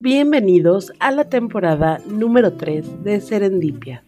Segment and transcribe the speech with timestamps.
[0.00, 4.04] Bienvenidos a la temporada número 3 de Serendipia,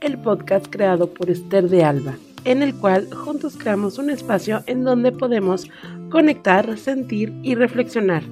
[0.00, 2.16] el podcast creado por Esther de Alba,
[2.46, 5.70] en el cual juntos creamos un espacio en donde podemos
[6.10, 8.22] conectar, sentir y reflexionar.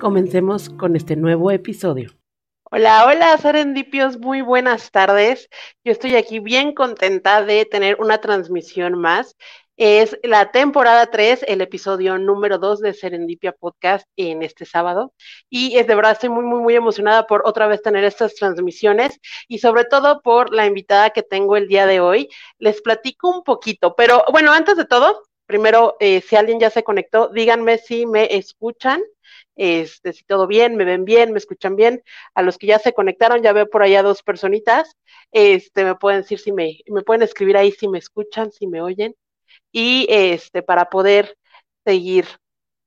[0.00, 2.10] Comencemos con este nuevo episodio.
[2.64, 5.48] Hola, hola, serendipios, muy buenas tardes.
[5.84, 9.36] Yo estoy aquí bien contenta de tener una transmisión más
[9.78, 15.14] es la temporada 3, el episodio número 2 de Serendipia Podcast en este sábado.
[15.48, 19.20] Y es de verdad, estoy muy, muy, muy emocionada por otra vez tener estas transmisiones
[19.46, 22.28] y sobre todo por la invitada que tengo el día de hoy.
[22.58, 26.82] Les platico un poquito, pero bueno, antes de todo, primero, eh, si alguien ya se
[26.82, 29.00] conectó, díganme si me escuchan.
[29.54, 32.02] Este, si todo bien, me ven bien, me escuchan bien.
[32.34, 34.96] A los que ya se conectaron, ya veo por allá dos personitas.
[35.30, 38.82] Este, me pueden decir si me, me pueden escribir ahí si me escuchan, si me
[38.82, 39.14] oyen
[39.78, 41.38] y este para poder
[41.84, 42.26] seguir.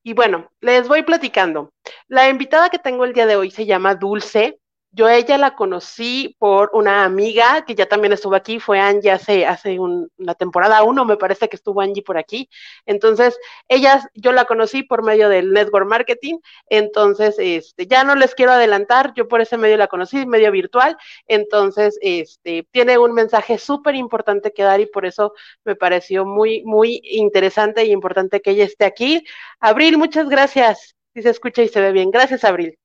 [0.03, 1.71] Y bueno, les voy platicando.
[2.09, 4.59] La invitada que tengo el día de hoy se llama Dulce.
[4.93, 9.45] Yo ella la conocí por una amiga que ya también estuvo aquí, fue Angie hace,
[9.45, 12.49] hace una temporada uno, me parece que estuvo Angie por aquí.
[12.85, 13.39] Entonces,
[13.69, 18.51] ella, yo la conocí por medio del network marketing, entonces, este, ya no les quiero
[18.51, 23.95] adelantar, yo por ese medio la conocí, medio virtual, entonces, este, tiene un mensaje súper
[23.95, 25.33] importante que dar y por eso
[25.63, 29.23] me pareció muy, muy interesante y importante que ella esté aquí.
[29.61, 30.95] Abril, muchas gracias.
[31.13, 32.11] Si se escucha y se ve bien.
[32.11, 32.77] Gracias, Abril.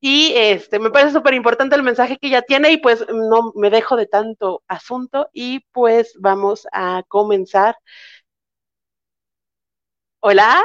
[0.00, 3.68] Y este, me parece súper importante el mensaje que ella tiene y pues no me
[3.68, 7.76] dejo de tanto asunto y pues vamos a comenzar.
[10.20, 10.62] Hola.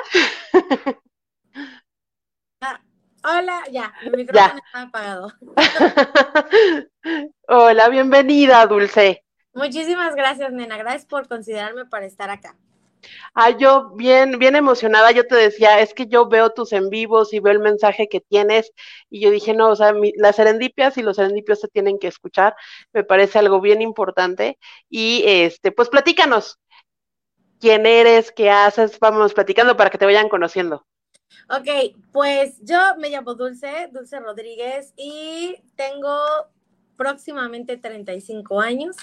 [2.61, 2.81] Ah,
[3.23, 5.31] hola, ya, mi micrófono está apagado.
[7.47, 9.23] hola, bienvenida, Dulce.
[9.53, 10.77] Muchísimas gracias, nena.
[10.77, 12.55] Gracias por considerarme para estar acá.
[13.33, 17.33] Ah, yo bien, bien emocionada, yo te decía, es que yo veo tus en vivos
[17.33, 18.71] y veo el mensaje que tienes,
[19.09, 22.55] y yo dije, no, o sea, las serendipias y los serendipios se tienen que escuchar,
[22.93, 24.57] me parece algo bien importante,
[24.89, 26.59] y este, pues platícanos,
[27.59, 30.85] quién eres, qué haces, vamos platicando para que te vayan conociendo.
[31.49, 36.17] Ok, pues yo me llamo Dulce, Dulce Rodríguez, y tengo
[36.97, 38.95] próximamente 35 años.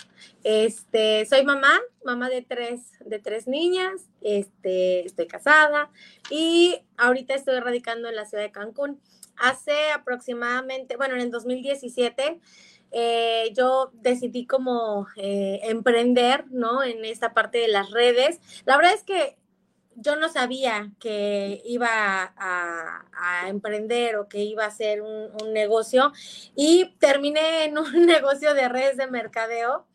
[0.44, 5.90] Este, soy mamá, mamá de tres, de tres niñas, este, estoy casada
[6.30, 9.00] y ahorita estoy radicando en la ciudad de Cancún.
[9.36, 12.40] Hace aproximadamente, bueno, en el 2017,
[12.92, 16.82] eh, yo decidí como eh, emprender, ¿no?
[16.82, 18.40] En esta parte de las redes.
[18.66, 19.36] La verdad es que
[19.96, 21.88] yo no sabía que iba
[22.36, 26.12] a, emprender o que iba a hacer un, negocio
[26.54, 29.86] y terminé en un negocio de redes de mercadeo,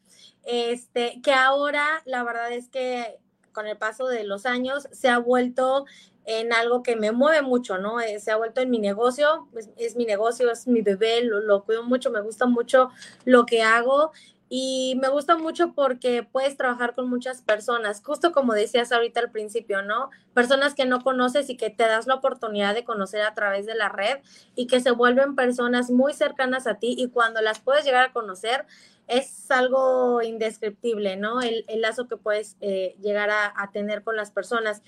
[0.44, 3.18] este, que ahora la verdad es que
[3.52, 5.86] con el paso de los años se ha vuelto
[6.26, 8.02] en algo que me mueve mucho, ¿no?
[8.02, 9.48] Eh, se ha vuelto en mi negocio,
[9.78, 12.90] es, mi negocio, es mi bebé, lo, lo cuido mucho, me gusta mucho
[13.24, 14.12] lo que hago
[14.50, 19.32] y me gusta mucho porque puedes trabajar con muchas personas, justo como decías ahorita al
[19.32, 20.10] principio, ¿no?
[20.34, 23.76] Personas que no conoces y que te das la oportunidad de conocer a través de
[23.76, 24.20] la red
[24.56, 28.14] y que se vuelven personas muy cercanas a ti y cuando las puedes llegar a
[28.14, 28.66] conocer
[29.08, 31.42] es algo indescriptible, ¿no?
[31.42, 34.82] El, lazo que puedes eh, llegar a, tener con las personas.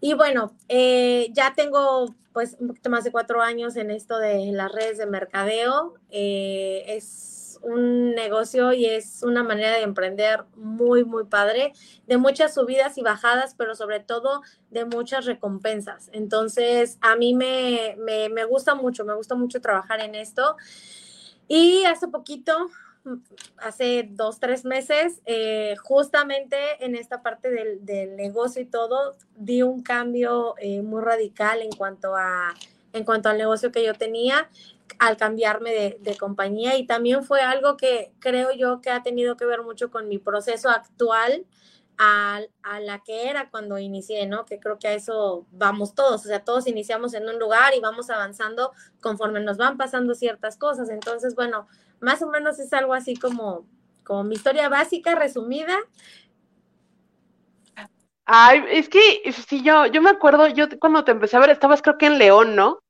[0.00, 4.50] Y bueno, eh, ya tengo pues un poquito más de cuatro años en esto de
[4.52, 5.94] las redes de mercadeo.
[6.10, 11.72] Eh, es un negocio y es una manera de emprender muy, muy padre,
[12.06, 16.10] de muchas subidas y bajadas, pero sobre todo de muchas recompensas.
[16.12, 20.56] Entonces, a mí me, me, gusta mucho, me gusta mucho trabajar en esto.
[21.48, 22.70] Y hace poquito,
[23.58, 29.62] hace dos, tres meses, eh, justamente en esta parte del, del, negocio y todo, di
[29.62, 32.54] un cambio eh, muy radical en cuanto a
[32.94, 34.48] en cuanto al negocio que yo tenía
[34.98, 39.46] al cambiarme de, compañía y también fue algo que creo yo que ha tenido que
[39.46, 41.46] ver mucho con mi proceso actual
[41.98, 42.40] a,
[42.80, 44.44] la que era cuando inicié, ¿no?
[44.44, 47.80] Que creo que a eso vamos todos, o sea, todos iniciamos en un lugar y
[47.80, 50.88] vamos avanzando conforme nos van pasando ciertas cosas.
[50.90, 51.68] Entonces, bueno,
[52.00, 53.66] más o menos es algo así como,
[54.04, 55.76] como mi historia básica, resumida.
[58.26, 59.00] Ay, es que
[59.48, 62.18] sí, yo, yo me acuerdo, yo cuando te empecé a ver, estabas creo que en
[62.18, 62.83] León, ¿no?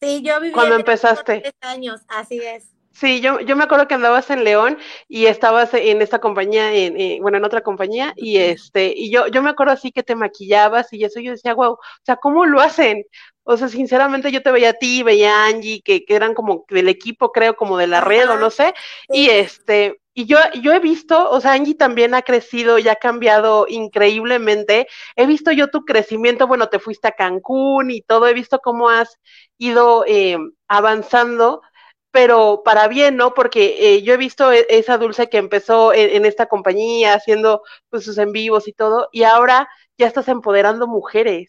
[0.00, 1.40] Sí, yo viví cuando empezaste.
[1.40, 2.70] Tres años, así es.
[2.92, 7.22] Sí, yo, yo me acuerdo que andabas en León y estabas en esta compañía, en,
[7.22, 10.92] bueno, en otra compañía, y este, y yo, yo me acuerdo así que te maquillabas
[10.92, 13.04] y eso, yo decía, wow, o sea, ¿cómo lo hacen?
[13.50, 16.66] O sea, sinceramente yo te veía a ti, veía a Angie, que, que eran como
[16.68, 18.74] del equipo, creo, como de la red o no sé,
[19.08, 22.96] y este, y yo, yo he visto, o sea, Angie también ha crecido y ha
[22.96, 24.86] cambiado increíblemente.
[25.16, 28.90] He visto yo tu crecimiento, bueno, te fuiste a Cancún y todo, he visto cómo
[28.90, 29.18] has
[29.56, 30.36] ido eh,
[30.68, 31.62] avanzando,
[32.10, 33.32] pero para bien, ¿no?
[33.32, 38.04] Porque eh, yo he visto e, esa Dulce que empezó en, esta compañía haciendo pues,
[38.04, 41.48] sus en vivos y todo, y ahora ya estás empoderando mujeres.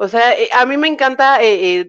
[0.00, 1.40] O sea, eh, a mí me encanta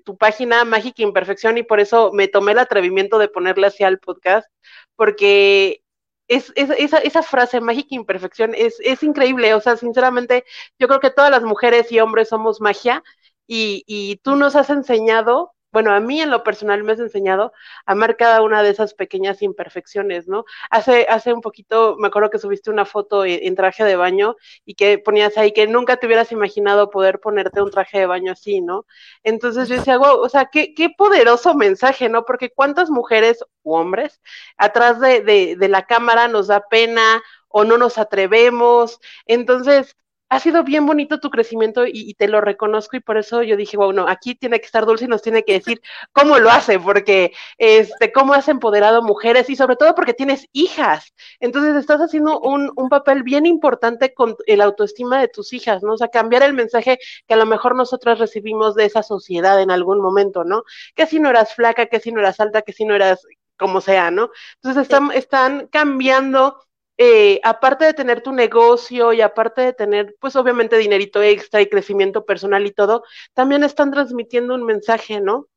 [0.03, 3.99] tu página Mágica Imperfección y por eso me tomé el atrevimiento de ponerle así al
[3.99, 4.49] podcast,
[4.95, 5.83] porque
[6.27, 9.53] es, esa, esa, frase, mágica imperfección, es, es increíble.
[9.53, 10.43] O sea, sinceramente,
[10.79, 13.03] yo creo que todas las mujeres y hombres somos magia
[13.47, 17.53] y, y tú nos has enseñado bueno, a mí en lo personal me has enseñado
[17.85, 20.45] a amar cada una de esas pequeñas imperfecciones, ¿no?
[20.69, 24.35] Hace, hace un poquito, me acuerdo que subiste una foto en, traje de baño
[24.65, 28.31] y que ponías ahí que nunca te hubieras imaginado poder ponerte un traje de baño
[28.31, 28.85] así, ¿no?
[29.23, 32.25] Entonces yo decía, wow, o sea, qué, qué poderoso mensaje, ¿no?
[32.25, 34.21] Porque cuántas mujeres u hombres
[34.57, 38.99] atrás de, de, de la cámara nos da pena o no nos atrevemos.
[39.25, 39.95] Entonces,
[40.29, 43.77] ha sido bien bonito tu crecimiento y, te lo reconozco y por eso yo dije,
[43.77, 45.81] bueno, aquí tiene que estar Dulce y nos tiene que decir
[46.13, 51.13] cómo lo hace, porque este, cómo has empoderado mujeres y sobre todo porque tienes hijas.
[51.39, 55.93] Entonces estás haciendo un, un papel bien importante con el autoestima de tus hijas, ¿no?
[55.93, 59.71] O sea, cambiar el mensaje que a lo mejor nosotras recibimos de esa sociedad en
[59.71, 60.63] algún momento, ¿no?
[60.95, 63.25] Que si no eras flaca, que si no eras alta, que si no eras
[63.57, 64.31] como sea, ¿no?
[64.55, 66.57] Entonces están, están cambiando
[67.01, 71.69] eh, aparte de tener tu negocio y aparte de tener, pues obviamente dinerito extra y
[71.69, 75.47] crecimiento personal y todo, también están transmitiendo un mensaje, ¿no?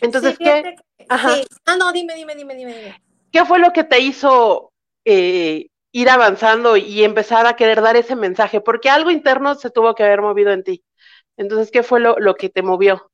[0.00, 0.74] Entonces, ¿qué?
[1.10, 1.36] Ajá.
[1.66, 4.72] Ah, no, dime, dime, dime, dime, ¿Qué fue lo que te hizo
[5.04, 8.62] eh, ir avanzando y empezar a querer dar ese mensaje?
[8.62, 10.82] Porque algo interno se tuvo que haber movido en ti.
[11.36, 13.10] Entonces, ¿qué fue lo, lo que te movió?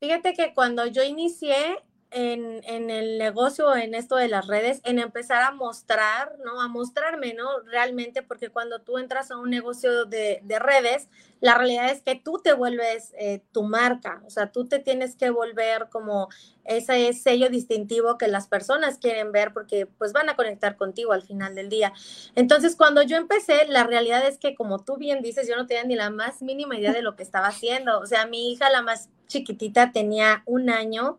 [0.00, 1.78] Fíjate que cuando yo inicié,
[2.10, 6.60] en, en, el negocio, en esto de las redes, en empezar a mostrar, ¿no?
[6.60, 7.60] A mostrarme, ¿no?
[7.60, 11.08] Realmente, porque cuando tú entras a un negocio de, de redes,
[11.40, 15.16] la realidad es que tú te vuelves eh, tu marca, o sea, tú te tienes
[15.16, 16.28] que volver como
[16.64, 21.22] ese sello distintivo que las personas quieren ver porque pues van a conectar contigo al
[21.22, 21.92] final del día.
[22.34, 25.84] Entonces, cuando yo empecé, la realidad es que como tú bien dices, yo no tenía
[25.84, 28.00] ni la más mínima idea de lo que estaba haciendo.
[28.00, 31.18] O sea, mi hija, la más chiquitita, tenía un año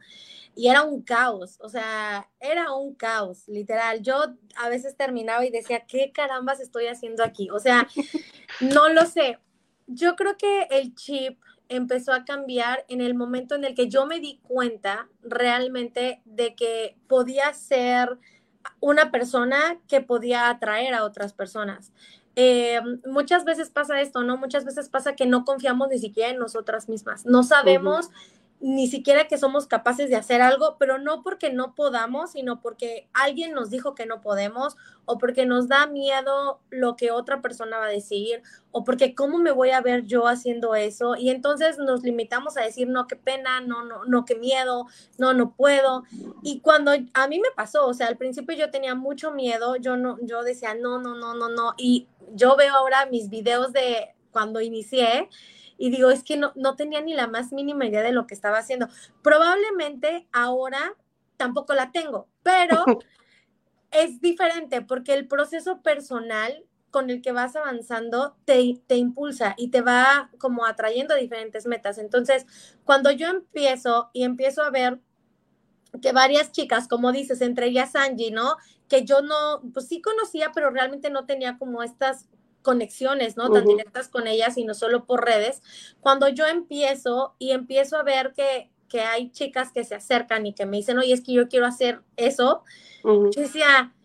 [0.57, 4.01] y era un caos, o sea, era un caos, literal.
[4.01, 4.15] Yo
[4.55, 7.49] a veces terminaba y decía, ¿qué carambas estoy haciendo aquí?
[7.51, 7.87] O sea,
[8.59, 9.37] no lo sé.
[9.87, 11.39] Yo creo que el chip
[11.69, 16.55] empezó a cambiar en el momento en el que yo me di cuenta realmente de
[16.55, 18.17] que podía ser
[18.79, 21.91] una persona que podía atraer a otras personas.
[22.35, 24.37] Eh, muchas veces pasa esto, ¿no?
[24.37, 27.25] Muchas veces pasa que no confiamos ni siquiera en nosotras mismas.
[27.25, 28.11] No sabemos
[28.59, 33.07] ni siquiera que somos capaces de hacer algo, pero no porque no podamos, sino porque
[33.13, 34.75] alguien nos dijo que no podemos
[35.06, 39.38] o porque nos da miedo lo que otra persona va a decir o porque cómo
[39.38, 43.15] me voy a ver yo haciendo eso y entonces nos limitamos a decir no, qué
[43.15, 44.88] pena, no, no, no, qué miedo,
[45.19, 46.04] no, no puedo.
[46.42, 49.98] Y cuando a mí me pasó, o sea, al principio yo tenía mucho miedo, yo
[49.98, 54.15] no, yo decía no, no, no, no, no y yo veo ahora mis videos de
[54.31, 55.30] cuando inicié
[55.77, 58.33] y digo, es que no, no tenía ni la más mínima idea de lo que
[58.33, 58.88] estaba haciendo.
[59.21, 60.95] Probablemente ahora
[61.38, 62.83] tampoco la tengo, pero
[63.91, 69.69] es diferente porque el proceso personal con el que vas avanzando te, te, impulsa y
[69.69, 71.97] te va como atrayendo a diferentes metas.
[71.97, 72.45] Entonces,
[72.85, 75.00] cuando yo empiezo y empiezo a ver
[76.01, 78.56] que varias chicas, como dices, entre ellas Angie, ¿no?
[78.87, 82.28] Que yo no, pues sí conocía, pero realmente no tenía como estas
[82.68, 83.50] conexiones, ¿no?
[83.50, 85.62] Tan directas con ellas y no solo por redes.
[86.02, 90.52] Cuando yo empiezo y empiezo a ver que, que hay chicas que se acercan y
[90.52, 92.66] que me dicen, oye, es que yo quiero hacer eso,
[93.06, 93.95] yo decía,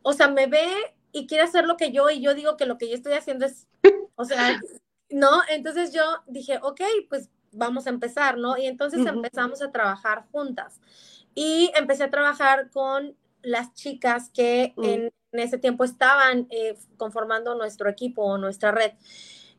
[0.00, 0.66] o sea, me ve
[1.12, 3.44] y quiere hacer lo que yo y yo digo que lo que yo estoy haciendo
[3.44, 3.66] es,
[4.14, 4.58] o sea,
[5.10, 5.42] ¿no?
[5.50, 8.56] Entonces yo dije, ok, pues vamos a empezar, ¿no?
[8.56, 10.80] Y entonces empezamos a trabajar juntas.
[11.34, 17.54] Y empecé a trabajar con las chicas que en en ese tiempo estaban eh, conformando
[17.54, 18.92] nuestro equipo o nuestra red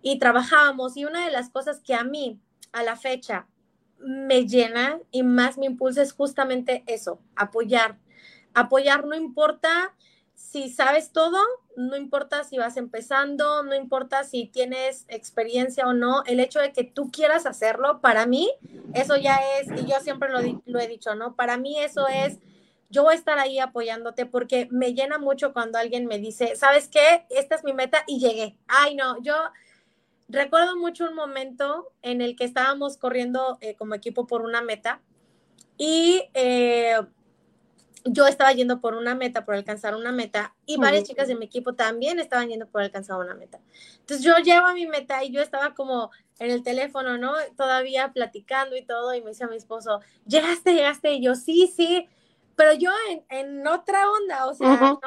[0.02, 2.40] y trabajábamos y una de las cosas que a mí
[2.72, 3.48] a la fecha
[4.00, 7.98] me llena y más me impulsa es justamente eso, apoyar.
[8.54, 9.94] Apoyar no importa
[10.36, 11.38] si sabes todo,
[11.76, 16.72] no importa si vas empezando, no importa si tienes experiencia o no, el hecho de
[16.72, 18.50] que tú quieras hacerlo, para mí,
[18.94, 21.36] eso ya es, y yo siempre lo, lo he dicho, ¿no?
[21.36, 22.40] Para mí eso es
[22.90, 26.88] yo voy a estar ahí apoyándote porque me llena mucho cuando alguien me dice, ¿sabes
[26.88, 27.26] qué?
[27.30, 28.58] Esta es mi meta y llegué.
[28.68, 29.36] Ay, no, yo,
[30.30, 35.02] recuerdo mucho un momento en el que estábamos corriendo eh, como equipo por una meta
[35.78, 37.00] y eh,
[38.06, 41.46] yo estaba yendo por una meta, por alcanzar una meta, y varias chicas de mi
[41.46, 43.60] equipo también estaban yendo por alcanzar una meta.
[44.00, 47.34] Entonces yo llego a mi meta y yo estaba como en el teléfono, ¿no?
[47.58, 51.72] Todavía platicando y todo, y me dice a mi esposo, llegaste, llegaste, y yo, sí,
[51.76, 52.08] sí,
[52.60, 52.92] pero yo
[53.30, 55.00] en, otra onda, o sea, ¿no?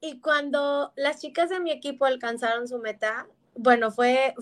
[0.00, 3.26] Y cuando las chicas de mi equipo alcanzaron su meta,
[3.56, 4.34] bueno, fue,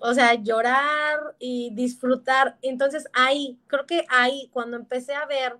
[0.00, 2.58] o sea, llorar y disfrutar.
[2.60, 5.56] Entonces ahí, creo que ahí, cuando empecé a ver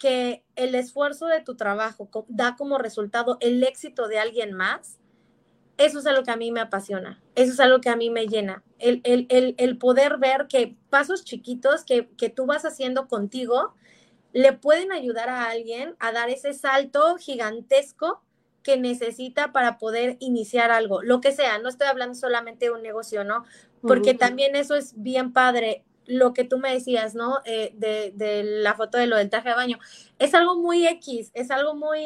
[0.00, 4.98] que el esfuerzo de tu trabajo da como resultado el éxito de alguien más,
[5.78, 8.26] eso es algo que a mí me apasiona, eso es algo que a mí me
[8.26, 13.74] llena, el, el, poder ver que pasos chiquitos que, que tú vas haciendo contigo
[14.34, 18.20] le pueden ayudar a alguien a dar ese salto gigantesco
[18.64, 22.82] que necesita para poder iniciar algo, lo que sea, no estoy hablando solamente de un
[22.82, 23.44] negocio, ¿no?
[23.80, 27.38] Porque también eso es bien padre, lo que tú me decías, ¿no?
[27.44, 29.78] Eh, de, de, la foto de lo del traje de baño,
[30.18, 32.02] es algo muy X, es algo muy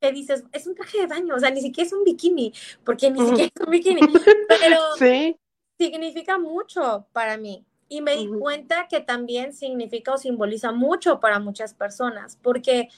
[0.00, 2.52] que dices, es un traje de baño, o sea, ni siquiera es un bikini,
[2.84, 4.00] porque ni siquiera es un bikini,
[4.48, 5.36] pero sí.
[5.78, 7.64] significa mucho para mí.
[7.92, 12.88] Y me di cuenta que también significa o simboliza mucho para muchas personas, porque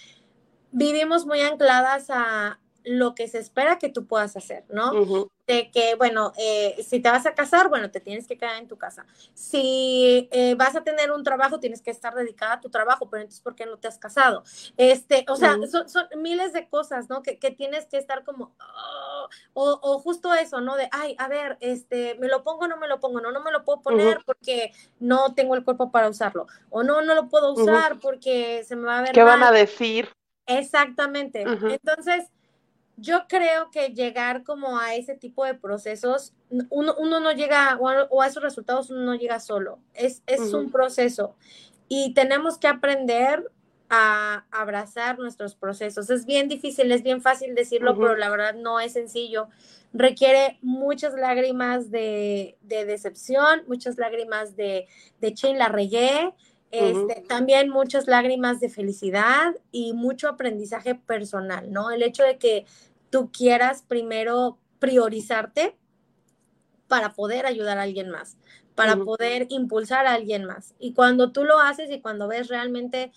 [0.70, 5.28] vivimos muy ancladas a, lo que se espera que tú puedas hacer, ¿no?
[5.46, 8.68] De que, bueno, eh, si te vas a casar, bueno, te tienes que quedar en
[8.68, 9.06] tu casa.
[9.32, 13.22] Si eh, vas a tener un trabajo, tienes que estar dedicada a tu trabajo, pero
[13.22, 14.44] entonces, ¿por qué no te has casado?
[14.76, 17.22] Este, o sea, son, miles de cosas, ¿no?
[17.22, 19.13] Que, que tienes que estar como, oh",
[19.52, 20.76] o, o, justo eso, ¿no?
[20.76, 23.20] De, ay, a ver, este, ¿me lo pongo o no me lo pongo?
[23.20, 26.46] No, no me lo puedo poner porque no tengo el cuerpo para usarlo.
[26.70, 29.52] O no, no lo puedo usar porque se me va a ver ¿Qué van a
[29.52, 30.08] decir?
[30.46, 31.42] Exactamente.
[31.42, 32.30] Entonces,
[32.96, 36.32] yo creo que llegar como a ese tipo de procesos,
[36.70, 41.34] uno, no llega, o a, esos resultados uno no llega solo, es, es un proceso
[41.88, 43.50] y tenemos que aprender
[43.90, 46.10] a abrazar nuestros procesos.
[46.10, 49.48] Es bien difícil, es bien fácil decirlo, pero la verdad no es sencillo.
[49.92, 54.88] Requiere muchas lágrimas de, decepción, muchas lágrimas de,
[55.20, 56.34] de la regué,
[56.70, 61.92] este, también muchas lágrimas de felicidad y mucho aprendizaje personal, ¿no?
[61.92, 62.66] El hecho de que
[63.10, 65.76] tú quieras primero priorizarte
[66.88, 68.36] para poder ayudar a alguien más,
[68.74, 70.74] para poder impulsar a alguien más.
[70.80, 73.12] Y cuando tú lo haces y cuando ves realmente,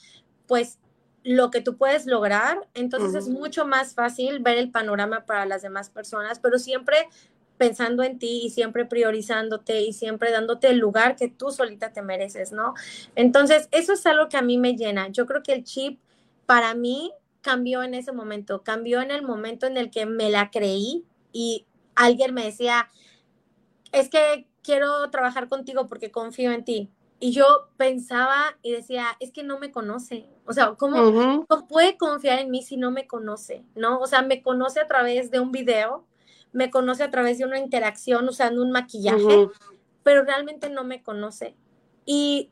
[0.47, 0.79] pues,
[1.23, 5.61] lo que tú puedes lograr, entonces es mucho más fácil ver el panorama para las
[5.61, 7.09] demás personas, pero siempre
[7.57, 12.01] pensando en ti y siempre priorizándote y siempre dándote el lugar que tú solita te
[12.01, 12.75] mereces, ¿no?
[13.15, 15.09] Entonces, eso es algo que a mí me llena.
[15.09, 15.99] Yo creo que el chip
[16.45, 17.11] para mí
[17.41, 21.65] cambió en ese momento, cambió en el momento en el que me la creí y
[21.95, 22.89] alguien me decía,
[23.91, 26.89] es que quiero trabajar contigo porque confío en ti.
[27.19, 30.29] Y yo pensaba y decía, es que no me conoce.
[30.45, 33.63] O sea, ¿cómo, ¿cómo puede confiar en mí si no me conoce?
[33.75, 33.99] ¿No?
[33.99, 36.05] O sea, me conoce a través de un video,
[36.51, 39.49] me conoce a través de una interacción usando un maquillaje,
[40.03, 41.55] pero realmente no me conoce.
[42.05, 42.51] Y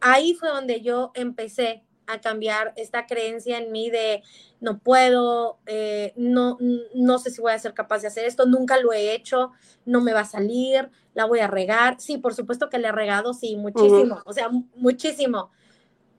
[0.00, 4.22] ahí fue donde yo empecé a cambiar esta creencia en mí de
[4.60, 6.58] no puedo, eh, no,
[6.94, 9.52] no sé si voy a ser capaz de hacer esto, nunca lo he hecho,
[9.84, 12.00] no me va a salir, la voy a regar.
[12.00, 15.50] Sí, por supuesto que le he regado, sí, muchísimo, o sea, muchísimo.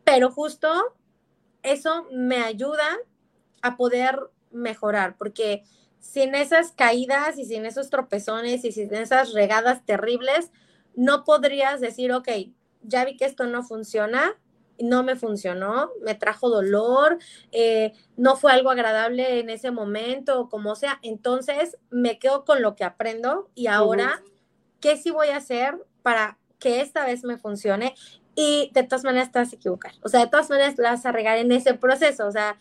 [0.03, 0.69] Pero justo
[1.63, 2.97] eso me ayuda
[3.61, 4.19] a poder
[4.51, 5.63] mejorar, porque
[5.99, 10.51] sin esas caídas y sin esos tropezones y sin esas regadas terribles,
[10.95, 12.29] no podrías decir, ok,
[12.83, 14.35] ya vi que esto no funciona,
[14.79, 17.17] no me funcionó, me trajo dolor,
[17.51, 20.99] eh, no fue algo agradable en ese momento, como sea.
[21.01, 24.23] Entonces me quedo con lo que aprendo y ahora,
[24.79, 27.95] ¿qué sí voy a hacer para que esta vez me funcione?
[28.35, 29.93] Y de todas maneras te vas a equivocar.
[30.01, 32.27] O sea, de todas maneras te vas a regar en ese proceso.
[32.27, 32.59] O sea,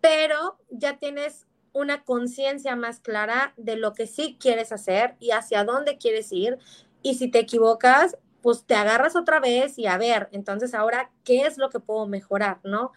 [0.00, 5.64] pero ya tienes una conciencia más clara de lo que sí quieres hacer y hacia
[5.64, 6.58] dónde quieres ir.
[7.02, 11.42] Y si te equivocas, pues te agarras otra vez y a ver, entonces ahora, ¿qué
[11.42, 12.58] es lo que puedo mejorar?
[12.64, 12.92] ¿No?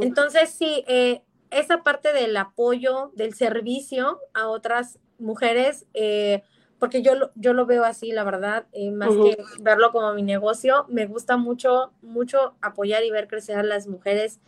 [0.00, 6.42] Entonces, sí, eh, esa parte del apoyo, del servicio a otras mujeres, eh,
[6.78, 10.84] porque yo, yo lo veo así, la verdad, eh, más que verlo como mi negocio,
[10.88, 14.40] me gusta mucho, mucho apoyar y ver crecer a las mujeres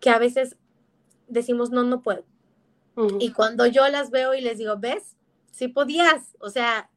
[0.00, 0.56] que a veces
[1.28, 2.24] decimos, no, no puedo.
[3.20, 5.16] Y cuando yo las veo y les digo, ¿ves?
[5.52, 6.90] Sí podías, o sea,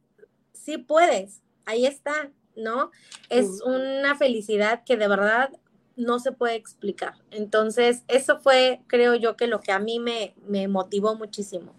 [0.52, 2.32] sí puedes, ahí está.
[2.56, 2.92] ¿No?
[3.30, 5.52] Es una felicidad que de verdad
[5.96, 7.14] no se puede explicar.
[7.32, 11.74] Entonces, eso fue, creo yo, que lo que a mí me, me motivó muchísimo.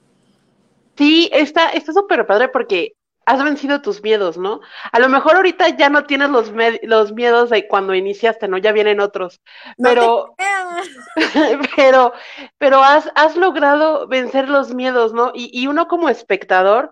[0.96, 4.60] Sí, está súper padre porque has vencido tus miedos, ¿no?
[4.90, 6.52] A lo mejor ahorita ya no tienes los,
[6.82, 8.58] los miedos de cuando iniciaste, ¿no?
[8.58, 9.40] Ya vienen otros.
[9.78, 10.34] Pero,
[11.76, 12.12] pero,
[12.58, 15.30] pero has, has logrado vencer los miedos, ¿no?
[15.34, 16.90] Y, y uno como espectador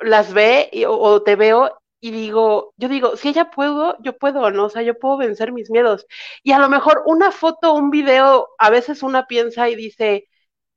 [0.00, 4.66] las ve o, te veo y digo, yo digo, si ella puedo, yo puedo, ¿no?
[4.66, 6.06] O sea, yo puedo vencer mis miedos.
[6.42, 10.26] Y a lo mejor una foto, un video, a veces una piensa y dice,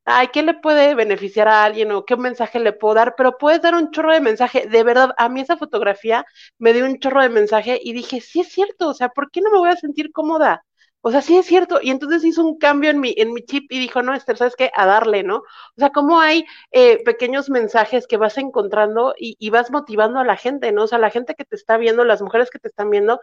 [0.05, 3.15] ay, ¿qué le puede beneficiar a alguien o qué mensaje le puedo dar?
[3.17, 4.67] Pero puedes dar un chorro de mensaje.
[4.67, 6.25] De verdad, a mí esa fotografía
[6.59, 9.41] me dio un chorro de mensaje y dije, sí es cierto, o sea, ¿por qué
[9.41, 10.63] no me voy a sentir cómoda?
[11.01, 11.79] O sea, sí es cierto.
[11.81, 14.55] Y entonces hizo un cambio en mi, en mi chip y dijo, no, Esther, ¿sabes
[14.55, 14.72] qué?
[14.75, 15.38] A darle, ¿no?
[15.38, 15.43] O
[15.77, 20.38] sea, cómo hay eh, pequeños mensajes que vas encontrando y, y, vas motivando a la
[20.38, 20.84] gente, ¿no?
[20.84, 23.20] O sea, la gente que te está viendo, las mujeres que te están viendo,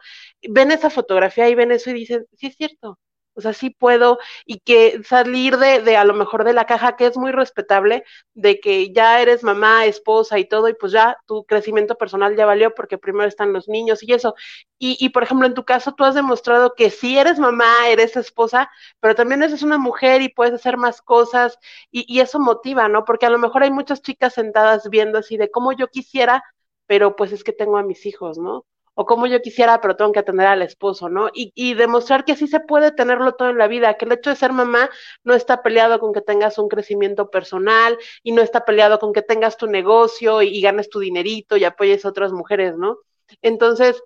[0.49, 2.99] ven esa fotografía y ven eso y dicen, sí es cierto
[3.38, 6.97] o sea, sí puedo y que salir de, de a lo mejor de la caja,
[6.97, 8.04] que es muy respetable,
[8.35, 12.47] de que ya eres mamá, esposa y todo, y pues ya tu crecimiento personal ya
[12.47, 14.35] valió porque primero están los niños y eso.
[14.78, 18.16] Y, y por ejemplo, en tu caso, tú has demostrado que sí eres mamá, eres
[18.16, 21.59] esposa, pero también eres una mujer y puedes hacer más cosas
[21.90, 23.04] y, y eso motiva, ¿no?
[23.04, 26.42] Porque a lo mejor hay muchas chicas sentadas viendo así de cómo yo quisiera,
[26.87, 28.66] pero pues es que tengo a mis hijos, ¿no?
[29.00, 31.28] O como yo quisiera, pero tengo que atender al esposo, ¿no?
[31.32, 34.30] Y, y, demostrar que sí se puede tenerlo todo en la vida, que el hecho
[34.30, 34.90] de ser mamá
[35.22, 39.22] no está peleado con que tengas un crecimiento personal y no está peleado con que
[39.22, 42.98] tengas tu negocio y, ganes tu dinerito y apoyes a otras mujeres, ¿no?
[43.40, 44.02] Entonces,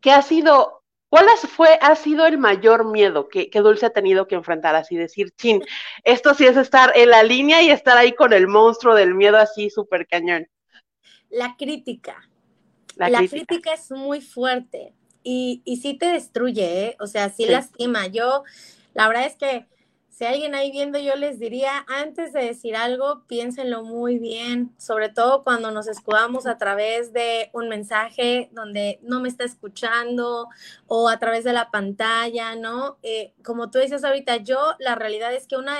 [0.00, 4.28] ¿qué ha sido, cuál fue, ha sido el mayor miedo que, que Dulce ha tenido
[4.28, 4.76] que enfrentar?
[4.76, 5.64] Así decir, chin,
[6.04, 9.36] esto sí es estar en la línea y estar ahí con el monstruo del miedo
[9.36, 10.46] así súper cañón.
[11.28, 12.30] La crítica
[13.08, 13.72] la, crítica.
[13.72, 14.92] es muy fuerte
[15.22, 16.96] y, y sí te destruye, ¿eh?
[17.00, 18.06] o sea, sí, lastima.
[18.06, 18.44] Yo,
[18.94, 19.66] la verdad es que
[20.20, 25.08] si alguien ahí viendo, yo les diría, antes de decir algo, piénsenlo muy bien, sobre
[25.08, 30.48] todo cuando nos escudamos a través de un mensaje donde no me está escuchando
[30.86, 32.98] o a través de la pantalla, ¿no?
[33.02, 35.78] Eh, como tú dices ahorita, yo la realidad es que una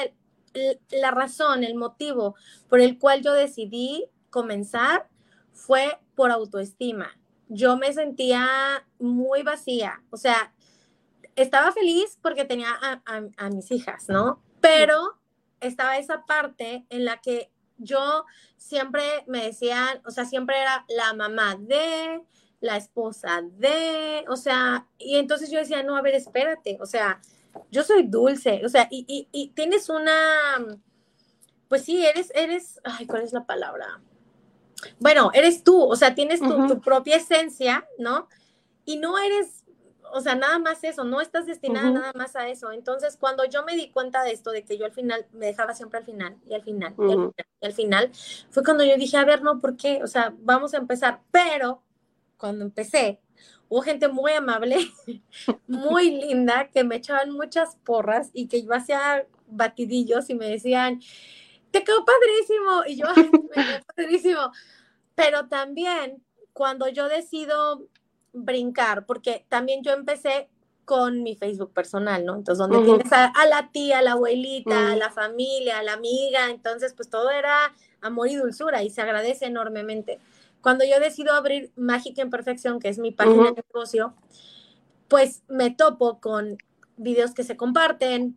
[0.91, 2.35] la razón, el motivo
[2.69, 5.07] por el cual yo decidí comenzar
[5.53, 7.19] fue por autoestima.
[7.49, 8.47] Yo me sentía
[8.99, 10.53] muy vacía, o sea,
[11.35, 12.79] estaba feliz porque tenía
[13.39, 14.43] a, mis hijas, ¿no?
[14.61, 15.19] Pero
[15.61, 18.27] estaba esa parte en la que yo
[18.59, 22.21] siempre me decían, o sea, siempre era la mamá de,
[22.61, 27.23] la esposa de, o sea, y entonces yo decía, no, a ver, espérate, o sea,
[27.71, 30.13] yo soy dulce, o sea, y, y, tienes una,
[31.67, 34.03] pues sí, eres, eres, ay, ¿cuál es la palabra?
[34.99, 38.29] Bueno, eres tú, o sea, tienes tu, propia esencia, ¿no?
[38.85, 39.65] Y no eres,
[40.13, 42.73] o sea, nada más eso, no estás destinada nada más a eso.
[42.73, 45.75] Entonces, cuando yo me di cuenta de esto, de que yo al final me dejaba
[45.75, 48.11] siempre al final, y al final, y, al final y al final,
[48.51, 50.03] fue cuando yo dije, a ver, no, ¿por qué?
[50.03, 51.21] O sea, vamos a empezar.
[51.31, 51.83] Pero
[52.37, 53.21] cuando empecé,
[53.69, 54.79] hubo gente muy amable,
[55.67, 61.01] muy linda, que me echaban muchas porras y que yo hacía batidillos y me decían,
[61.71, 62.83] te quedó padrísimo.
[62.87, 64.53] Y yo, ay, me quedó padrísimo.
[65.15, 67.87] Pero también cuando yo decido
[68.33, 70.49] brincar, porque también yo empecé
[70.85, 72.35] con mi Facebook personal, ¿no?
[72.35, 76.51] Entonces, donde tienes a, la tía, a la abuelita, a la familia, a la amiga,
[76.51, 80.19] entonces, pues todo era amor y dulzura y se agradece enormemente.
[80.61, 84.15] Cuando yo decido abrir Mágica en Perfección, que es mi página de negocio,
[85.09, 86.59] pues me topo con
[86.97, 88.37] videos que se comparten,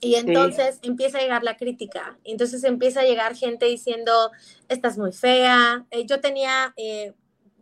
[0.00, 2.18] y entonces empieza a llegar la crítica.
[2.24, 4.30] Entonces empieza a llegar gente diciendo,
[4.68, 5.86] estás muy fea.
[5.90, 7.14] Eh, yo tenía eh,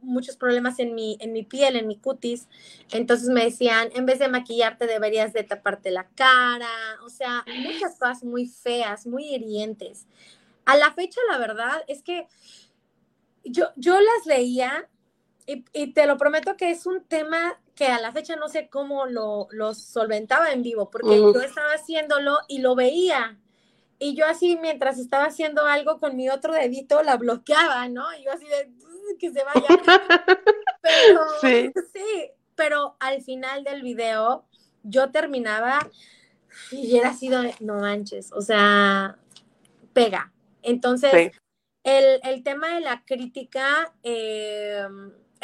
[0.03, 2.49] muchos problemas en mi, en mi piel, en mi cutis.
[2.93, 6.69] Entonces me decían, en vez de maquillarte deberías de taparte la cara.
[7.05, 10.07] O sea, muchas cosas muy feas, muy hirientes.
[10.65, 12.27] A la fecha, la verdad es que
[13.45, 14.89] yo, yo las leía
[15.47, 18.69] y, y te lo prometo que es un tema que a la fecha no sé
[18.69, 23.39] cómo lo, solventaba en vivo, porque yo estaba haciéndolo y lo veía.
[23.99, 28.05] Y yo así, mientras estaba haciendo algo con mi otro dedito, la bloqueaba, ¿no?
[28.17, 28.71] Y yo así de,
[29.19, 29.67] que se vaya.
[30.83, 31.73] pero, sí.
[31.93, 34.47] sí, pero al final del video,
[34.83, 35.89] yo terminaba
[36.71, 39.19] y era así de, no manches, o sea,
[39.93, 40.33] pega.
[40.63, 41.33] Entonces,
[41.83, 44.87] el, tema de la crítica eh,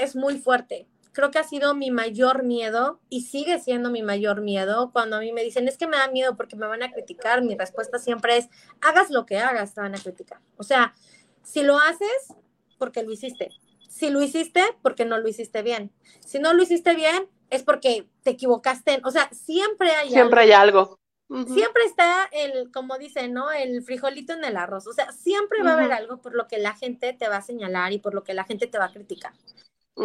[0.03, 4.41] es muy fuerte creo que ha sido mi mayor miedo y sigue siendo mi mayor
[4.41, 6.93] miedo cuando a mí me dicen, es que me da miedo porque me van a
[6.93, 8.49] criticar, mi respuesta siempre es,
[8.81, 10.41] hagas lo que hagas, te van a criticar.
[10.57, 10.95] O sea,
[11.43, 12.35] si lo haces,
[12.79, 13.51] porque lo hiciste.
[13.89, 15.93] Si lo hiciste, porque no lo hiciste bien.
[16.21, 19.01] Si no lo hiciste bien, es porque te equivocaste.
[19.05, 20.99] O sea, siempre hay siempre hay algo.
[21.29, 23.51] siempre está el, como dicen, ¿no?
[23.51, 24.87] El frijolito en el arroz.
[24.87, 27.43] O sea, siempre va a haber algo por lo que la gente te va a
[27.43, 29.33] señalar y por lo que la gente te va a criticar.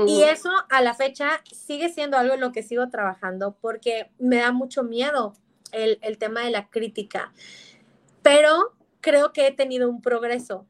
[0.07, 4.37] Y eso a la fecha sigue siendo algo en lo que sigo trabajando porque me
[4.37, 5.33] da mucho miedo
[5.71, 7.31] el, el tema de la crítica.
[8.21, 10.65] Pero creo que he tenido un progreso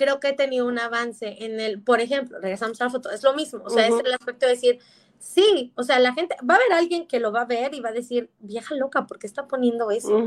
[0.00, 3.22] creo que he tenido un avance en el, por ejemplo, regresamos a la foto, es
[3.22, 4.78] lo mismo, o sea, es el aspecto de decir,
[5.18, 7.80] sí, o sea, la gente, va a haber alguien que lo va a ver y
[7.80, 10.18] va a decir, vieja loca, ¿por qué está poniendo eso?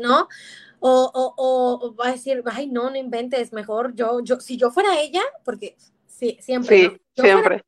[0.00, 0.28] ¿No?
[0.78, 4.70] O, o, o, va a decir, ay, no, no inventes, mejor yo, yo, si yo
[4.70, 5.76] fuera ella, porque
[6.16, 6.78] sí, siempre.
[6.78, 7.64] Sí, siempre.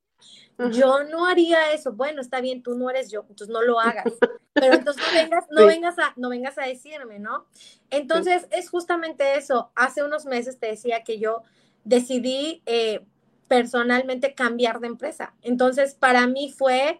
[0.72, 1.92] yo no haría eso.
[1.92, 4.04] Bueno, está bien, tú no eres yo, entonces no lo hagas.
[4.54, 7.46] Pero entonces no vengas, no vengas a, no vengas a decirme, ¿no?
[7.90, 9.70] Entonces es justamente eso.
[9.76, 11.42] Hace unos meses te decía que yo
[11.84, 13.04] decidí eh,
[13.46, 15.34] personalmente cambiar de empresa.
[15.42, 16.98] Entonces para mí fue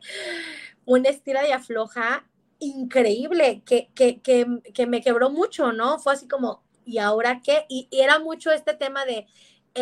[0.85, 2.27] una estira y afloja
[2.61, 5.99] increíble que, que, que, que me quebró mucho, ¿no?
[5.99, 7.67] Fue así como, ¿y ahora qué?
[7.69, 9.27] y era mucho este tema de,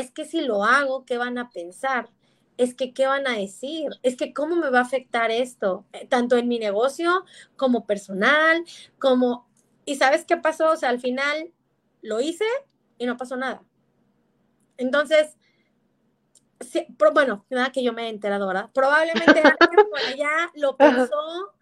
[0.00, 2.10] es que si lo hago, ¿qué van a pensar?
[2.56, 6.06] es que qué van a decir, es que cómo me va a afectar esto, eh,
[6.06, 7.24] tanto en mi negocio
[7.56, 8.64] como personal,
[8.98, 9.46] como...
[9.84, 10.72] ¿Y sabes qué pasó?
[10.72, 11.52] O sea, al final
[12.02, 12.44] lo hice
[12.98, 13.62] y no pasó nada.
[14.78, 15.36] Entonces,
[17.12, 18.70] bueno, nada que yo me he enterado, ¿verdad?
[18.74, 21.54] Probablemente alguien por allá lo pensó,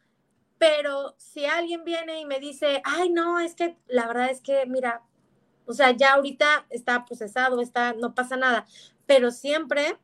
[0.57, 4.65] pero si alguien viene y me dice, ay, no, es que la verdad es que,
[4.65, 5.03] mira,
[5.67, 8.67] o sea, ya ahorita está procesado, está, no pasa nada,
[9.07, 9.97] pero siempre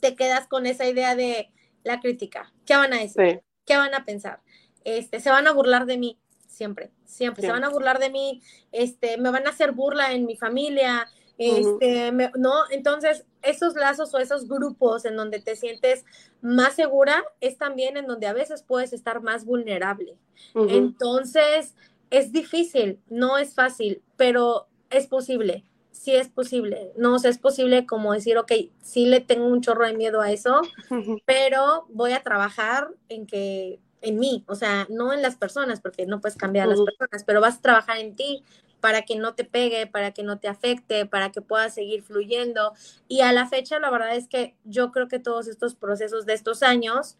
[0.00, 1.50] te quedas con esa idea de
[1.82, 2.52] la crítica.
[2.66, 3.42] ¿Qué van a decir?
[3.64, 4.40] ¿Qué van a pensar?
[4.84, 7.42] Este, se van a burlar de mí, siempre, siempre.
[7.42, 11.08] Se van a burlar de mí, este, me van a hacer burla en mi familia,
[11.36, 12.70] este, ¿no?
[12.70, 16.04] Entonces, esos lazos o esos grupos en donde te sientes
[16.40, 20.16] más segura es también en donde a veces puedes estar más vulnerable.
[20.54, 21.74] Entonces,
[22.10, 25.64] es difícil, no es fácil, pero es posible
[25.94, 26.92] sí es posible.
[26.96, 30.60] No es posible como decir, ok, sí le tengo un chorro de miedo a eso,
[31.24, 36.04] pero voy a trabajar en que, en mí, o sea, no en las personas, porque
[36.04, 38.44] no puedes cambiar a las personas, pero vas a trabajar en ti
[38.80, 42.74] para que no te pegue, para que no te afecte, para que puedas seguir fluyendo.
[43.08, 46.34] Y a la fecha, la verdad es que yo creo que todos estos procesos de
[46.34, 47.16] estos años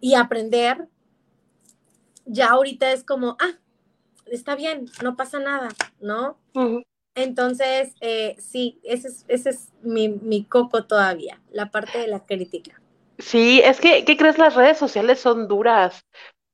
[0.00, 0.88] y aprender,
[2.24, 3.58] ya ahorita es como, ah,
[4.26, 5.68] está bien, no pasa nada,
[6.00, 6.38] ¿no?
[7.14, 12.24] Entonces, eh, sí, ese es, ese es mi, mi, coco todavía, la parte de la
[12.26, 12.80] crítica.
[13.18, 14.36] Sí, es que, ¿qué crees?
[14.36, 16.04] Las redes sociales son duras.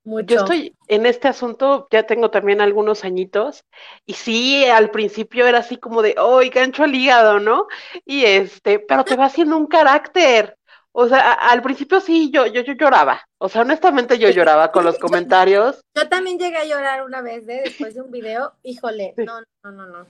[0.05, 0.35] Mucho.
[0.35, 3.65] Yo estoy en este asunto, ya tengo también algunos añitos,
[4.05, 7.67] y sí, al principio era así como de, ¡oh, gancho al hígado, ¿no?
[8.05, 10.57] Y este, pero te va haciendo un carácter.
[10.95, 13.23] O sea, al principio sí, yo, yo, yo lloraba.
[13.39, 15.81] O sea, honestamente yo lloraba con los comentarios.
[15.95, 17.63] Yo también llegué a llorar una vez, ¿eh?
[17.65, 18.53] Después de un video.
[18.63, 20.07] Híjole, no, no, no, no.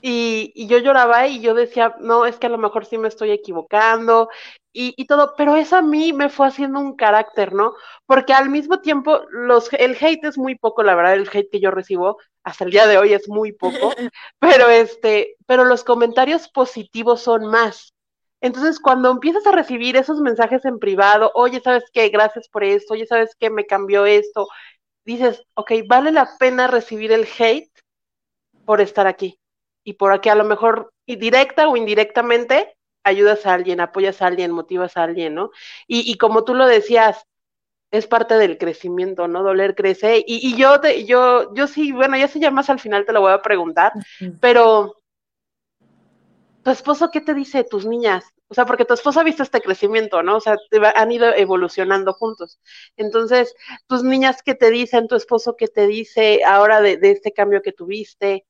[0.00, 3.06] Y, y, yo lloraba y yo decía, no, es que a lo mejor sí me
[3.06, 4.28] estoy equivocando
[4.72, 7.74] y, y, todo, pero eso a mí me fue haciendo un carácter, ¿no?
[8.06, 11.60] Porque al mismo tiempo, los, el hate es muy poco, la verdad, el hate que
[11.60, 13.92] yo recibo hasta el día de hoy es muy poco,
[14.38, 17.91] pero este, pero los comentarios positivos son más.
[18.42, 22.08] Entonces, cuando empiezas a recibir esos mensajes en privado, oye, ¿sabes qué?
[22.08, 23.50] Gracias por esto, oye, ¿sabes qué?
[23.50, 24.48] Me cambió esto.
[25.04, 27.70] Dices, ok, vale la pena recibir el hate
[28.64, 29.38] por estar aquí.
[29.84, 34.50] Y por aquí a lo mejor, directa o indirectamente, ayudas a alguien, apoyas a alguien,
[34.50, 35.50] motivas a alguien, ¿no?
[35.86, 37.24] Y, y como tú lo decías,
[37.92, 39.42] es parte del crecimiento, ¿no?
[39.44, 40.18] Doler crece.
[40.26, 43.12] Y, y yo, te, yo, yo sí, bueno, ya sé, ya más al final te
[43.12, 43.92] lo voy a preguntar,
[44.40, 45.01] pero
[46.62, 48.24] ¿tu esposo qué te dice tus niñas?
[48.48, 50.36] O sea, porque tu esposo ha visto este crecimiento, ¿no?
[50.36, 50.56] O sea,
[50.94, 52.60] han ido evolucionando juntos.
[52.96, 53.54] Entonces,
[53.86, 57.72] tus niñas qué te dicen, tu esposo qué te dice ahora de, este cambio que
[57.72, 58.44] tuviste,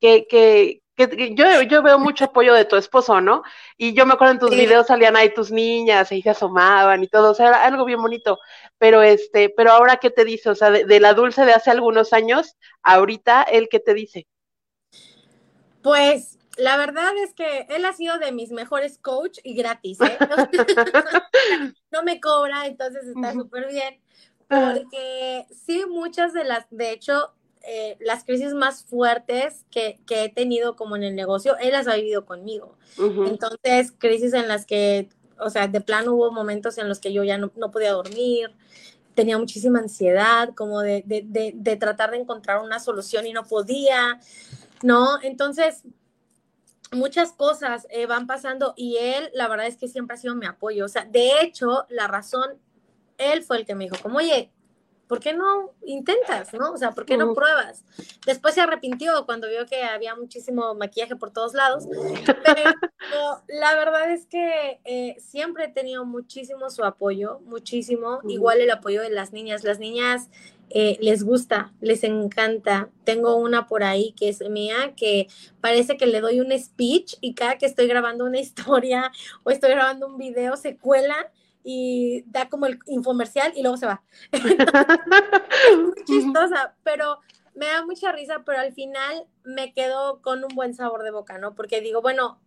[0.00, 3.42] que, que, que yo, yo, veo mucho apoyo de tu esposo, ¿no?
[3.76, 7.08] Y yo me acuerdo en tus videos salían ahí tus niñas y se asomaban y
[7.08, 8.38] todo, o sea, era algo bien bonito.
[8.78, 11.70] Pero este, pero ahora qué te dice, o sea, de, de la dulce de hace
[11.70, 14.28] algunos años, ahorita, ¿él qué te dice?
[15.82, 20.18] Pues la verdad es que él ha sido de mis mejores coach y gratis, ¿eh?
[21.90, 24.00] No, me cobra, entonces está súper bien.
[24.48, 30.28] Porque sí, muchas de las, de hecho, eh, las crisis más fuertes que, que, he
[30.28, 32.76] tenido como en el negocio, él las ha vivido conmigo.
[32.98, 37.24] Entonces, crisis en las que, o sea, de plano hubo momentos en los que yo
[37.24, 38.54] ya no, no podía dormir,
[39.14, 43.44] tenía muchísima ansiedad, como de, de, de, de tratar de encontrar una solución y no
[43.44, 44.20] podía,
[44.82, 45.22] ¿no?
[45.22, 45.82] Entonces,
[46.92, 50.46] muchas cosas eh, van pasando y él, la verdad es que siempre ha sido mi
[50.46, 50.84] apoyo.
[50.84, 52.58] O sea, de hecho, la razón,
[53.18, 54.50] él fue el que me dijo, como, oye,
[55.12, 56.72] ¿por qué no intentas, no?
[56.72, 57.84] O sea, ¿por qué no pruebas?
[58.24, 61.86] Después se arrepintió cuando vio que había muchísimo maquillaje por todos lados,
[62.24, 62.70] pero
[63.48, 69.02] la verdad es que eh, siempre he tenido muchísimo su apoyo, muchísimo, igual el apoyo
[69.02, 69.64] de las niñas.
[69.64, 70.30] Las niñas
[70.74, 72.88] eh, les gusta, les encanta.
[73.04, 75.28] Tengo una por ahí que es mía, que
[75.60, 79.12] parece que le doy un speech y cada que estoy grabando una historia
[79.44, 81.30] o estoy grabando un video se cuela
[81.62, 84.02] y da como el infomercial y luego se va.
[84.32, 87.18] es muy chistosa, pero
[87.54, 91.36] me da mucha risa, pero al final me quedo con un buen sabor de boca,
[91.36, 91.54] ¿no?
[91.54, 92.40] Porque digo, bueno,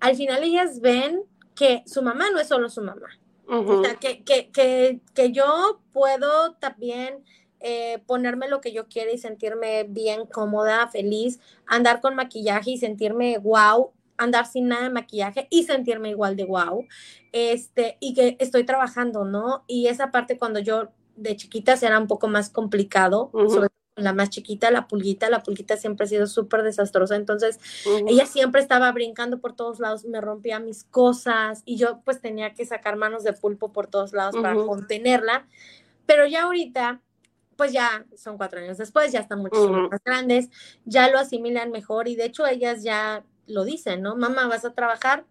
[0.00, 1.22] al final ellas ven
[1.54, 3.08] que su mamá no es solo su mamá.
[3.46, 7.24] O sea, que, que, que, que, yo puedo también
[7.60, 12.78] eh, ponerme lo que yo quiera y sentirme bien, cómoda, feliz, andar con maquillaje y
[12.78, 16.86] sentirme wow andar sin nada de maquillaje y sentirme igual de wow,
[17.32, 19.64] este, y que estoy trabajando, ¿no?
[19.66, 24.12] Y esa parte cuando yo de chiquita era un poco más complicado, sobre todo la
[24.12, 27.58] más chiquita, la pulguita, la pulguita siempre ha sido súper desastrosa, entonces
[28.06, 32.54] ella siempre estaba brincando por todos lados, me rompía mis cosas y yo pues tenía
[32.54, 35.46] que sacar manos de pulpo por todos lados para contenerla,
[36.06, 37.00] pero ya ahorita
[37.60, 40.48] pues ya son cuatro años después, ya están muchísimo más grandes,
[40.86, 44.16] ya lo asimilan mejor y de hecho ellas ya lo dicen, ¿no?
[44.16, 45.26] Mamá, ¿vas a trabajar?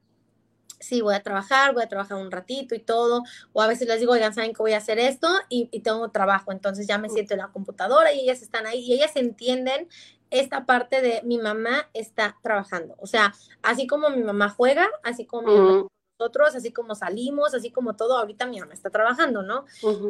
[0.80, 3.24] Sí, voy a trabajar, voy a trabajar un ratito y todo.
[3.52, 5.28] O a veces les digo, oigan, ¿saben que voy a hacer esto?
[5.50, 8.94] Y, tengo trabajo, entonces ya me siento en la computadora y ellas están ahí y
[8.94, 9.88] ellas entienden
[10.30, 12.94] esta parte de mi mamá está trabajando.
[13.00, 15.90] O sea, así como mi mamá juega, así como
[16.20, 19.66] nosotros, así como salimos, así como todo, ahorita mi mamá está trabajando, ¿no?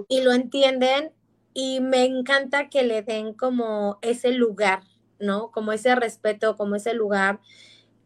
[0.10, 1.14] Y lo entienden
[1.54, 4.84] y me encanta que le den como ese lugar,
[5.20, 5.52] ¿no?
[5.52, 7.40] Como ese respeto, como ese lugar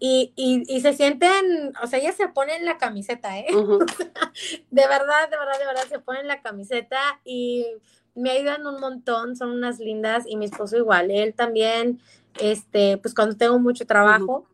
[0.06, 3.48] y, y, se sienten, o sea, ellas se ponen la camiseta, ¿eh?
[4.72, 7.66] de verdad, de verdad, de verdad, se ponen la camiseta y
[8.14, 12.02] me ayudan un montón, son unas lindas y mi esposo igual, él también,
[12.42, 14.46] este, pues cuando tengo mucho trabajo,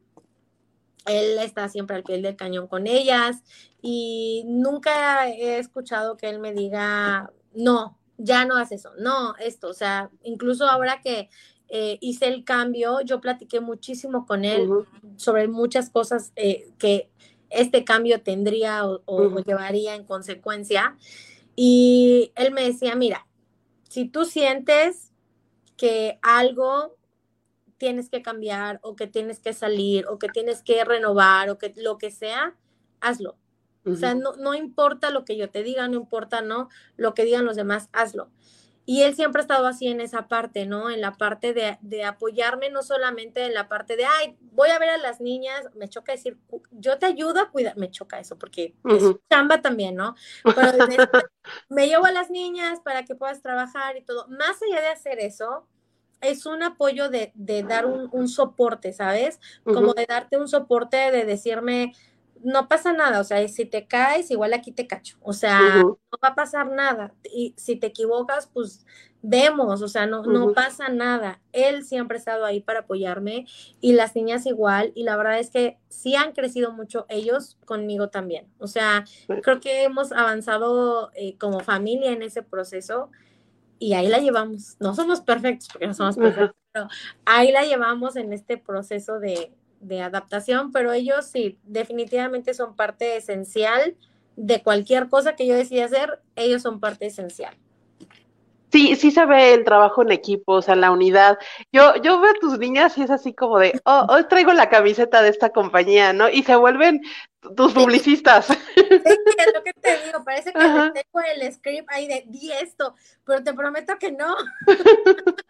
[1.07, 3.37] él está siempre al pie del cañón con ellas
[3.81, 9.69] y nunca he escuchado que él me diga, no, ya no haces eso, no, esto,
[9.69, 11.29] o sea, incluso ahora que
[11.69, 14.67] eh, hice el cambio, yo platiqué muchísimo con él
[15.17, 17.09] sobre muchas cosas eh, que
[17.49, 20.97] este cambio tendría o, llevaría en consecuencia.
[21.55, 23.27] Y él me decía, mira,
[23.87, 25.11] si tú sientes
[25.77, 26.95] que algo
[27.77, 31.73] tienes que cambiar o que tienes que salir o que tienes que renovar o que
[31.77, 32.55] lo que sea,
[32.99, 33.37] hazlo.
[33.91, 36.69] O sea, no, no importa lo que yo te diga, no importa, ¿no?
[36.97, 38.29] Lo que digan los demás, hazlo.
[38.89, 40.89] Y él siempre ha estado así en esa parte, ¿no?
[40.89, 44.89] En la parte de, apoyarme, no solamente en la parte de, ay, voy a ver
[44.89, 46.39] a las niñas, me choca decir,
[46.71, 50.15] yo te ayudo a cuidar, me choca eso, porque es chamba también, ¿no?
[50.43, 50.71] Pero
[51.69, 54.27] me llevo a las niñas para que puedas trabajar y todo.
[54.27, 55.67] Más allá de hacer eso,
[56.21, 57.31] es un apoyo de,
[57.67, 59.39] dar un, soporte, ¿sabes?
[59.63, 61.93] Como de darte un soporte, de decirme,
[62.43, 65.99] no pasa nada, o sea, si te caes, igual aquí te cacho, o sea, no
[66.23, 67.13] va a pasar nada.
[67.33, 68.85] Y si te equivocas, pues
[69.21, 71.41] vemos, o sea, no, no pasa nada.
[71.51, 73.45] Él siempre ha estado ahí para apoyarme
[73.81, 78.09] y las niñas igual, y la verdad es que sí han crecido mucho ellos conmigo
[78.09, 78.47] también.
[78.59, 79.05] O sea,
[79.41, 83.09] creo que hemos avanzado eh, como familia en ese proceso
[83.77, 84.77] y ahí la llevamos.
[84.79, 86.87] No somos perfectos, porque no somos perfectos, pero
[87.25, 93.17] ahí la llevamos en este proceso de, de adaptación, pero ellos sí, definitivamente son parte
[93.17, 93.95] esencial
[94.35, 97.57] de cualquier cosa que yo decida hacer, ellos son parte esencial.
[98.71, 101.39] Sí, sí se ve el trabajo en equipo, o sea, la unidad.
[101.71, 104.69] Yo, yo veo a tus niñas y es así como de, oh, hoy traigo la
[104.69, 106.29] camiseta de esta compañía, ¿no?
[106.29, 107.01] Y se vuelven
[107.55, 108.45] tus publicistas.
[108.45, 112.95] Sí, es lo que te digo, parece que tengo el script ahí de di esto,
[113.25, 114.35] pero te prometo que no.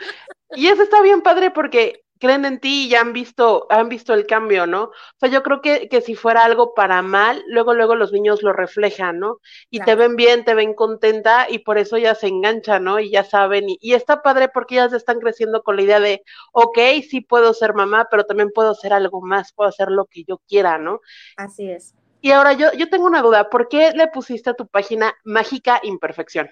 [0.56, 4.14] y eso está bien padre porque creen en ti y ya han visto, han visto
[4.14, 4.84] el cambio, ¿no?
[4.84, 8.44] O sea, yo creo que, que si fuera algo para mal, luego, luego los niños
[8.44, 9.38] lo reflejan, ¿no?
[9.70, 13.00] Y te ven bien, te ven contenta y por eso ya se enganchan, ¿no?
[13.00, 16.78] Y ya saben, y, está padre porque ellas están creciendo con la idea de, ok,
[17.10, 20.40] sí puedo ser mamá, pero también puedo ser algo más, puedo hacer lo que yo
[20.48, 21.00] quiera, ¿no?
[21.38, 21.96] Así es.
[22.22, 25.80] Y ahora yo, yo tengo una duda, ¿por qué le pusiste a tu página Mágica
[25.84, 26.50] Imperfección?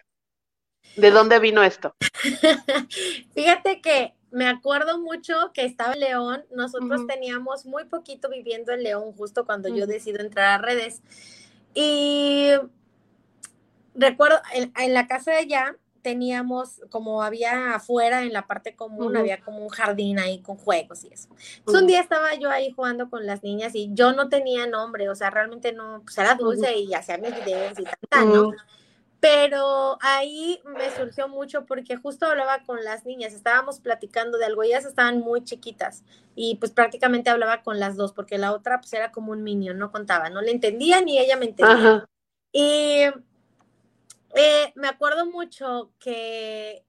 [0.96, 1.94] ¿De dónde vino esto?
[3.34, 8.84] Fíjate que me acuerdo mucho que estaba en León, nosotros teníamos muy poquito viviendo en
[8.84, 11.02] León justo cuando yo decido entrar a redes.
[11.74, 12.52] Y
[13.96, 19.42] recuerdo, en, la casa de allá teníamos, como había afuera en la parte común, había
[19.42, 21.30] como un jardín ahí con juegos y eso.
[21.58, 25.10] Entonces un día estaba yo ahí jugando con las niñas y yo no tenía nombre,
[25.10, 28.52] o sea, realmente no, pues era dulce y hacía mis videos y tal, ¿no?
[29.20, 34.62] Pero ahí me surgió mucho porque justo hablaba con las niñas, estábamos platicando de algo,
[34.62, 36.04] ellas estaban muy chiquitas
[36.36, 39.80] y pues prácticamente hablaba con las dos porque la otra pues era como un minion,
[39.80, 42.08] no contaba, no le entendía ni ella me entendía.
[42.52, 43.06] Y
[44.36, 46.86] eh, me acuerdo mucho que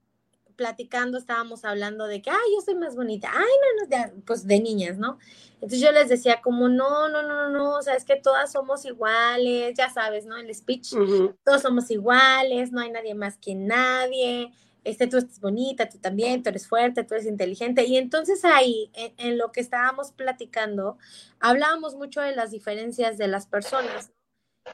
[0.58, 4.60] platicando estábamos hablando de que, ay, yo soy más bonita, ay, no, no, pues de
[4.60, 5.18] niñas, ¿no?
[5.54, 8.84] Entonces yo les decía como, no, no, no, no, o sea, es que todas somos
[8.84, 10.36] iguales, ya sabes, ¿no?
[10.36, 10.94] El speech,
[11.44, 16.42] todos somos iguales, no hay nadie más que nadie, este, tú estás bonita, tú también,
[16.42, 17.84] tú eres fuerte, tú eres inteligente.
[17.84, 20.98] Y entonces ahí, en lo que estábamos platicando,
[21.38, 24.10] hablábamos mucho de las diferencias de las personas,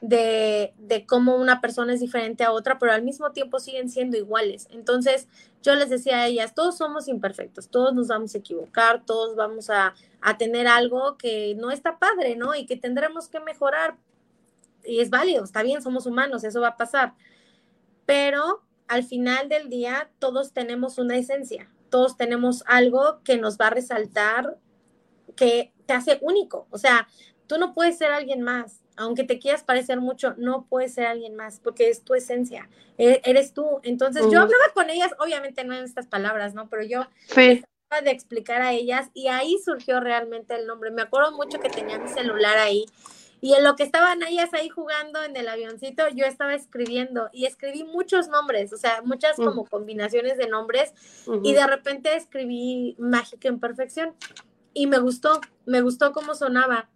[0.01, 4.17] de, de, cómo una persona es diferente a otra, pero al mismo tiempo siguen siendo
[4.17, 4.67] iguales.
[4.71, 5.27] Entonces,
[5.61, 9.69] yo les decía a ellas, todos somos imperfectos, todos nos vamos a equivocar, todos vamos
[9.69, 12.55] a, a tener algo que no está padre, ¿no?
[12.55, 13.97] Y que tendremos que mejorar.
[14.83, 17.13] Y es válido, está bien, somos humanos, eso va a pasar.
[18.05, 23.67] Pero al final del día, todos tenemos una esencia, todos tenemos algo que nos va
[23.67, 24.57] a resaltar,
[25.35, 26.67] que te hace único.
[26.69, 27.07] O sea,
[27.47, 31.35] tú no puedes ser alguien más aunque te quieras parecer mucho, no puedes ser alguien
[31.35, 33.79] más, porque es tu esencia, e-, eres tú.
[33.83, 36.69] Entonces, yo hablaba con ellas, obviamente no en estas palabras, ¿no?
[36.69, 37.63] Pero yo sí.
[38.03, 40.91] de explicar a ellas y ahí surgió realmente el nombre.
[40.91, 42.85] Me acuerdo mucho que tenía mi celular ahí
[43.45, 47.45] y en lo que estaban ellas ahí jugando en el avioncito, yo estaba escribiendo y
[47.45, 50.93] escribí muchos nombres, o sea, muchas como combinaciones de nombres
[51.43, 54.15] y de repente escribí Mágica en Perfección
[54.73, 56.89] y me gustó, me gustó cómo sonaba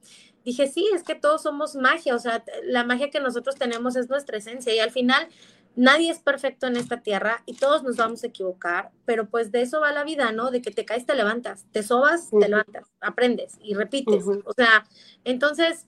[0.46, 4.10] dije, sí, es que todos somos magia, o sea, la magia que nosotros tenemos es
[4.10, 5.28] nuestra esencia y al final
[5.76, 9.62] nadie es perfecto en esta tierra y todos nos vamos a equivocar, pero pues de
[9.62, 10.52] eso va la vida, ¿no?
[10.52, 14.26] De que te caes, te levantas, te sobas, te levantas, aprendes y repites.
[14.46, 14.86] O sea,
[15.24, 15.88] entonces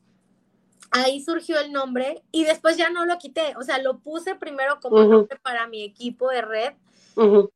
[0.91, 4.79] ahí surgió el nombre y después ya no lo quité, o sea, lo puse primero
[4.79, 6.73] como nombre para mi equipo de red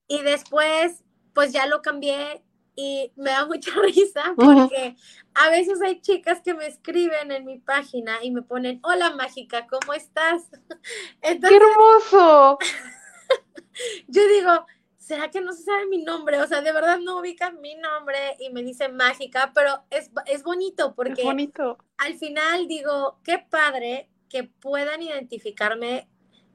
[0.07, 1.03] y después
[1.33, 2.44] pues ya lo cambié
[2.75, 4.95] y me da mucha risa porque
[5.33, 9.67] a veces hay chicas que me escriben en mi página y me ponen, hola mágica,
[9.67, 10.43] ¿cómo estás?
[11.21, 12.57] ¡Qué hermoso!
[14.07, 14.65] yo digo,
[14.97, 16.41] ¿será que no se sabe mi nombre?
[16.41, 20.43] O sea, de verdad no ubican mi nombre y me dicen mágica, pero es, es
[20.43, 21.77] bonito porque bonito.
[21.97, 26.09] al final digo, qué padre que puedan identificarme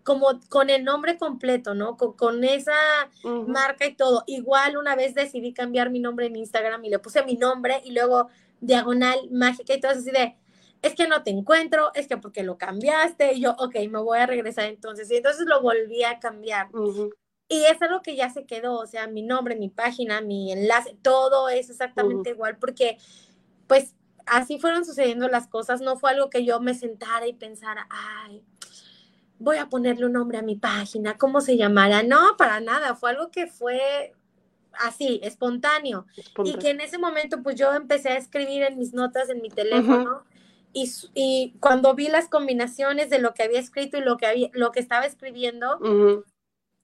[0.04, 1.96] como con el nombre completo, ¿no?
[1.96, 2.72] Con, esa
[3.46, 4.24] marca y todo.
[4.26, 7.92] Igual una vez decidí cambiar mi nombre en Instagram y le puse mi nombre y
[7.92, 8.28] luego
[8.60, 10.36] diagonal mágica y todo así de,
[10.82, 14.18] es que no te encuentro, es que porque lo cambiaste y yo, ok, me voy
[14.18, 15.10] a regresar entonces.
[15.10, 16.68] Y entonces lo volví a cambiar.
[17.48, 20.96] Y es algo que ya se quedó, o sea, mi nombre, mi página, mi enlace,
[21.02, 22.96] todo es exactamente igual porque
[23.66, 27.88] pues así fueron sucediendo las cosas, no fue algo que yo me sentara y pensara,
[27.90, 28.44] ay,
[29.40, 32.02] voy a ponerle un nombre a mi página, ¿cómo se llamará?
[32.02, 34.14] No, para nada, fue algo que fue
[34.74, 36.06] así, espontáneo.
[36.44, 39.48] Y que en ese momento, pues yo empecé a escribir en mis notas, en mi
[39.48, 40.22] teléfono,
[40.72, 44.50] y, y, cuando vi las combinaciones de lo que había escrito y lo que, había,
[44.52, 45.80] lo que estaba escribiendo,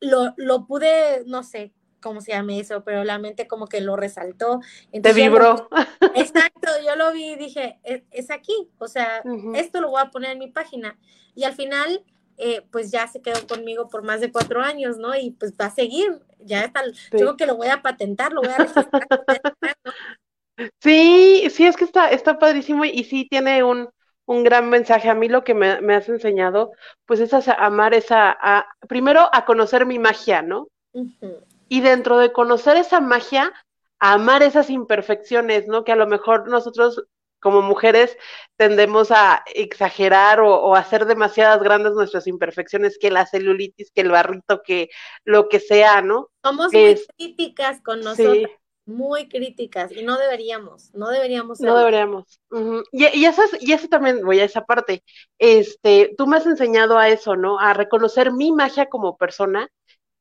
[0.01, 3.97] lo, lo pude, no sé, cómo se llama eso, pero la mente como que lo
[3.97, 4.61] resaltó.
[4.91, 5.69] Te vibró.
[6.15, 9.23] exacto, yo lo vi y dije, es, aquí, o sea,
[9.55, 10.99] esto lo voy a poner en mi página.
[11.35, 12.03] Y al final,
[12.39, 15.15] eh, pues ya se quedó conmigo por más de cuatro años, ¿no?
[15.15, 18.51] Y pues va a seguir, ya está, digo que lo voy a patentar, lo voy
[18.51, 19.09] a registrar.
[20.81, 23.89] sí, sí, es que está, está padrísimo y, sí tiene un,
[24.27, 25.09] un gran mensaje.
[25.09, 26.73] A mí lo que me, has enseñado,
[27.07, 30.69] pues es a amar esa, a, primero a conocer mi magia, ¿no?
[31.69, 33.53] Y dentro de conocer esa magia,
[33.99, 35.85] a amar esas imperfecciones, ¿no?
[35.85, 37.05] Que a lo mejor nosotros
[37.47, 38.19] como mujeres
[38.57, 44.63] tendemos a exagerar o, hacer demasiadas grandes nuestras imperfecciones, que la celulitis, que el barrito,
[44.65, 44.89] que
[45.25, 46.29] lo que sea, ¿no?
[46.43, 48.51] Somos muy críticas con nosotros.
[48.85, 51.61] Muy críticas y no deberíamos, no deberíamos.
[51.61, 52.41] No deberíamos.
[52.91, 55.05] y, y, eso y eso también, voy a esa parte.
[55.39, 57.61] Este, tú me has enseñado a eso, ¿no?
[57.61, 59.71] A reconocer mi magia como persona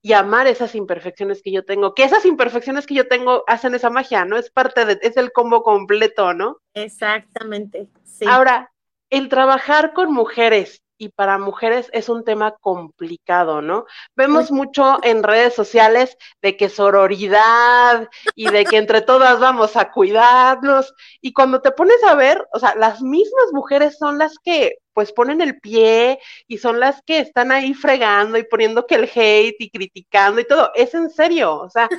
[0.05, 3.89] y amar esas imperfecciones que yo tengo, que esas imperfecciones que yo tengo hacen esa
[3.89, 4.37] magia, ¿no?
[4.37, 6.59] Es parte de, es el combo completo, ¿no?
[6.75, 8.23] Exactamente, sí.
[8.27, 8.71] Ahora,
[9.09, 13.85] el trabajar con mujeres y para mujeres es un tema complicado, ¿no?
[14.15, 19.91] Vemos mucho en redes sociales de que sororidad y de que entre todas vamos a
[19.91, 24.77] cuidarnos y cuando te pones a ver, o sea, las mismas mujeres son las que
[24.95, 29.09] pues ponen el pie y son las que están ahí fregando y poniendo que el
[29.13, 31.89] hate y criticando y todo, es en serio, o sea,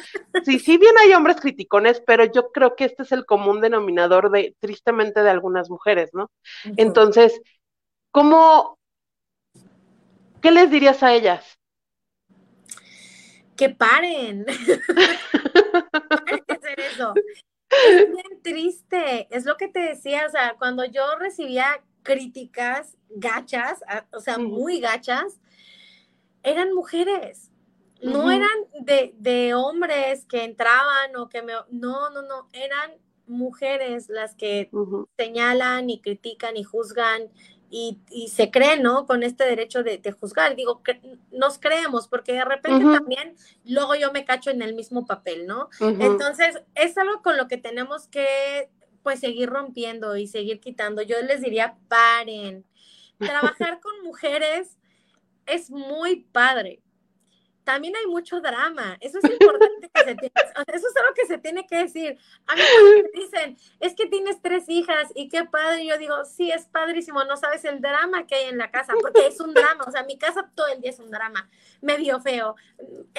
[0.45, 4.31] sí, sí bien hay hombres criticones, pero yo creo que este es el común denominador
[4.31, 6.31] de, tristemente, de algunas mujeres, ¿no?
[6.79, 7.39] Entonces,
[8.11, 8.76] ¿cómo,
[10.47, 11.59] ¿qué les dirías a ellas?
[13.57, 14.47] Que paren.
[16.47, 17.15] que hacer eso.
[17.69, 19.27] Es bien triste.
[19.35, 23.81] Es lo que te decía, o sea, cuando yo recibía críticas gachas,
[24.13, 25.41] o sea, muy gachas,
[26.45, 27.51] eran mujeres.
[28.01, 31.55] No eran de, de, hombres que entraban o que me...
[31.71, 32.93] No, no, no, eran
[33.27, 34.71] mujeres las que
[35.19, 37.33] señalan y critican y juzgan
[37.71, 39.07] y, y, se creen, ¿no?
[39.07, 40.55] Con este derecho de, de juzgar.
[40.57, 41.01] Digo, que
[41.33, 45.69] nos creemos, porque de repente también luego yo me cacho en el mismo papel, ¿no?
[45.81, 48.71] Entonces, es algo con lo que tenemos que,
[49.03, 51.03] pues, seguir rompiendo y seguir quitando.
[51.03, 52.65] Yo les diría, paren.
[53.19, 54.77] Trabajar con mujeres
[55.47, 56.83] es muy padre,
[57.67, 58.97] también hay mucho drama.
[59.01, 60.33] Eso es importante que se tiene,
[60.73, 62.17] eso es algo que se tiene que decir.
[62.47, 62.63] A mí
[63.03, 65.85] me dicen, es que tienes tres hijas y qué padre.
[65.85, 69.27] Yo digo, sí, es padrísimo, no sabes el drama que hay en la casa, porque
[69.27, 69.83] es un drama.
[69.85, 71.51] O sea, mi casa todo el día es un drama.
[71.81, 72.55] Me vio feo,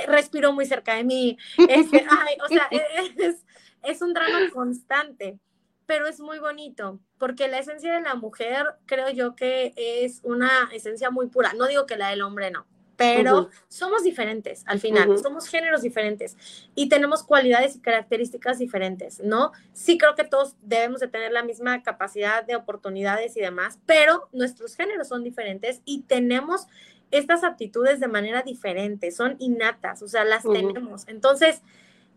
[0.08, 1.38] respiró muy cerca de mí.
[1.58, 2.70] Es, ay, o sea,
[3.18, 3.44] es,
[3.84, 5.38] es un drama constante
[5.86, 10.70] pero es muy bonito, porque la esencia de la mujer creo yo que es una
[10.74, 11.54] esencia muy pura.
[11.54, 12.68] No digo que la del hombre no,
[12.98, 16.36] pero somos diferentes al final, somos géneros diferentes
[16.76, 19.52] y tenemos cualidades y características diferentes, ¿no?
[19.74, 24.28] Sí creo que todos debemos de tener la misma capacidad de oportunidades y demás, pero
[24.34, 26.68] nuestros géneros son diferentes y tenemos
[27.12, 31.08] estas aptitudes de manera diferente, son innatas, o sea, las tenemos.
[31.08, 31.62] Entonces,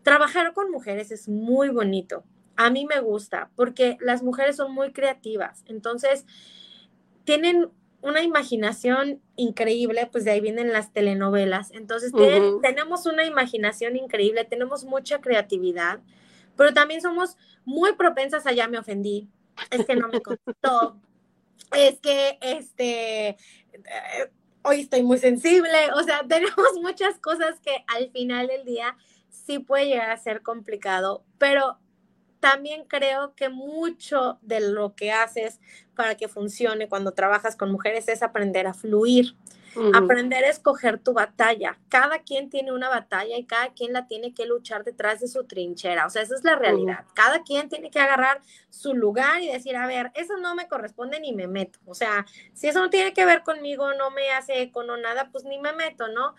[0.03, 2.23] trabajar con mujeres es muy bonito.
[2.57, 6.25] A mí me gusta porque las mujeres son muy creativas, entonces
[7.23, 7.69] tienen
[8.01, 11.71] una imaginación increíble, pues de ahí vienen las telenovelas.
[11.71, 12.11] Entonces,
[12.61, 15.99] tenemos una imaginación increíble, tenemos mucha creatividad,
[16.57, 19.29] pero también somos muy propensas a ya me ofendí,
[19.69, 20.99] es que no me contestó,
[21.77, 23.37] es que este, eh,
[24.63, 28.95] hoy estoy muy sensible, o sea, tenemos muchas cosas que al final del día
[29.29, 31.77] sí puede llegar a ser complicado, pero
[32.41, 35.61] también creo que mucho de lo que haces
[35.95, 39.35] para que funcione cuando trabajas con mujeres es aprender a fluir,
[39.93, 41.77] aprender a escoger tu batalla.
[41.87, 45.45] Cada quien tiene una batalla y cada quien la tiene que luchar detrás de su
[45.45, 46.07] trinchera.
[46.07, 47.05] O sea, esa es la realidad.
[47.13, 51.19] Cada quien tiene que agarrar su lugar y decir, a ver, eso no me corresponde
[51.19, 51.79] ni me meto.
[51.85, 55.29] O sea, si eso no tiene que ver conmigo, no me hace eco, no nada,
[55.31, 56.33] pues ni me meto, ¿no?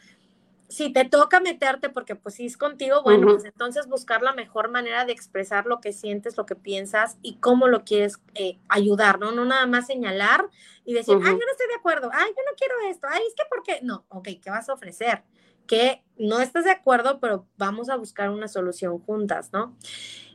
[0.73, 4.71] Si te toca meterte porque pues si es contigo, bueno, pues entonces buscar la mejor
[4.71, 9.21] manera de expresar lo que sientes, lo que piensas y cómo lo quieres eh, ayudar,
[9.21, 9.33] ¿no?
[9.33, 10.49] No nada más señalar
[10.87, 13.35] y decir, ay, yo no estoy de acuerdo, ay, yo no quiero esto, ay, es
[13.35, 13.81] que ¿por qué?
[13.83, 15.23] No, ok, ¿qué vas a ofrecer?
[15.67, 19.77] Que no estás de acuerdo, pero vamos a buscar una solución juntas, ¿no?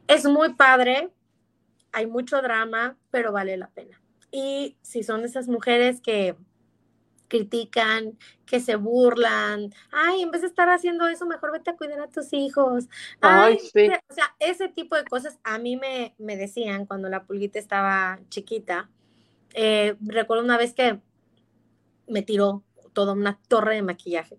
[0.07, 1.09] Es muy padre,
[1.91, 3.99] hay mucho drama, pero vale la pena.
[4.31, 6.35] Y si son esas mujeres que
[7.27, 9.73] critican, que se burlan.
[9.91, 12.85] Ay, en vez de estar haciendo eso, mejor vete a cuidar a tus hijos.
[13.21, 13.89] Ay, sí.
[14.09, 18.19] O sea, ese tipo de cosas a mí me, me decían cuando la pulguita estaba
[18.29, 18.89] chiquita.
[19.53, 20.99] Eh, recuerdo una vez que
[22.07, 22.63] me tiró
[22.93, 24.37] toda una torre de maquillaje.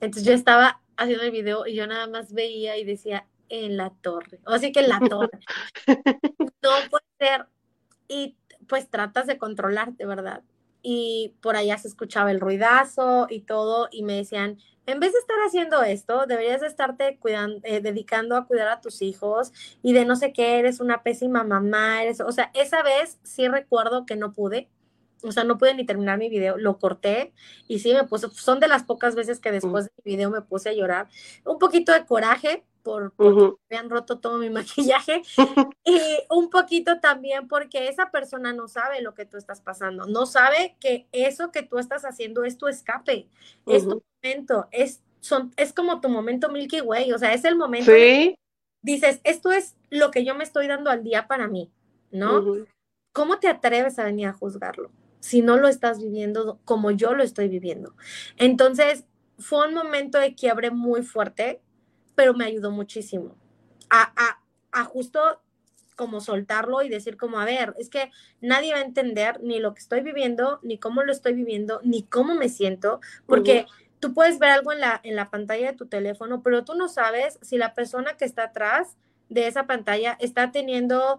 [0.00, 3.90] Entonces yo estaba haciendo el video y yo nada más veía y decía, en la
[3.90, 4.40] torre.
[4.46, 5.38] O así que en la torre.
[6.62, 7.46] no puede ser.
[8.08, 10.42] Y pues tratas de controlarte, ¿verdad?
[10.86, 15.18] Y por allá se escuchaba el ruidazo y todo y me decían, en vez de
[15.18, 19.50] estar haciendo esto, deberías de estarte cuidando, eh, dedicando a cuidar a tus hijos
[19.82, 23.48] y de no sé qué, eres una pésima mamá, eres, o sea, esa vez sí
[23.48, 24.68] recuerdo que no pude,
[25.22, 27.32] o sea, no pude ni terminar mi video, lo corté
[27.66, 30.68] y sí me puse, son de las pocas veces que después del video me puse
[30.68, 31.08] a llorar,
[31.46, 35.22] un poquito de coraje, por, porque me han roto todo mi maquillaje
[35.84, 40.26] y un poquito también porque esa persona no sabe lo que tú estás pasando, no
[40.26, 43.26] sabe que eso que tú estás haciendo es tu escape,
[43.66, 47.56] es tu momento, es, son, es como tu momento Milky Way, o sea, es el
[47.56, 47.90] momento.
[48.82, 51.72] dices, esto es lo que yo me estoy dando al día para mí,
[52.12, 52.64] ¿no?
[53.12, 57.22] ¿Cómo te atreves a venir a juzgarlo si no lo estás viviendo como yo lo
[57.22, 57.94] estoy viviendo?
[58.36, 59.06] Entonces,
[59.38, 61.60] fue un momento de quiebre muy fuerte
[62.14, 63.36] pero me ayudó muchísimo
[63.90, 64.40] a, a,
[64.72, 65.40] a justo
[65.96, 68.10] como soltarlo y decir como, a ver, es que
[68.40, 72.02] nadie va a entender ni lo que estoy viviendo, ni cómo lo estoy viviendo, ni
[72.02, 73.66] cómo me siento, porque
[74.00, 76.88] tú puedes ver algo en la, en la pantalla de tu teléfono, pero tú no
[76.88, 78.96] sabes si la persona que está atrás
[79.28, 81.18] de esa pantalla está teniendo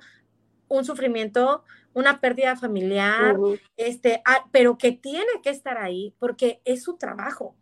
[0.68, 3.38] un sufrimiento, una pérdida familiar,
[3.78, 7.56] este, ah, pero que tiene que estar ahí porque es su trabajo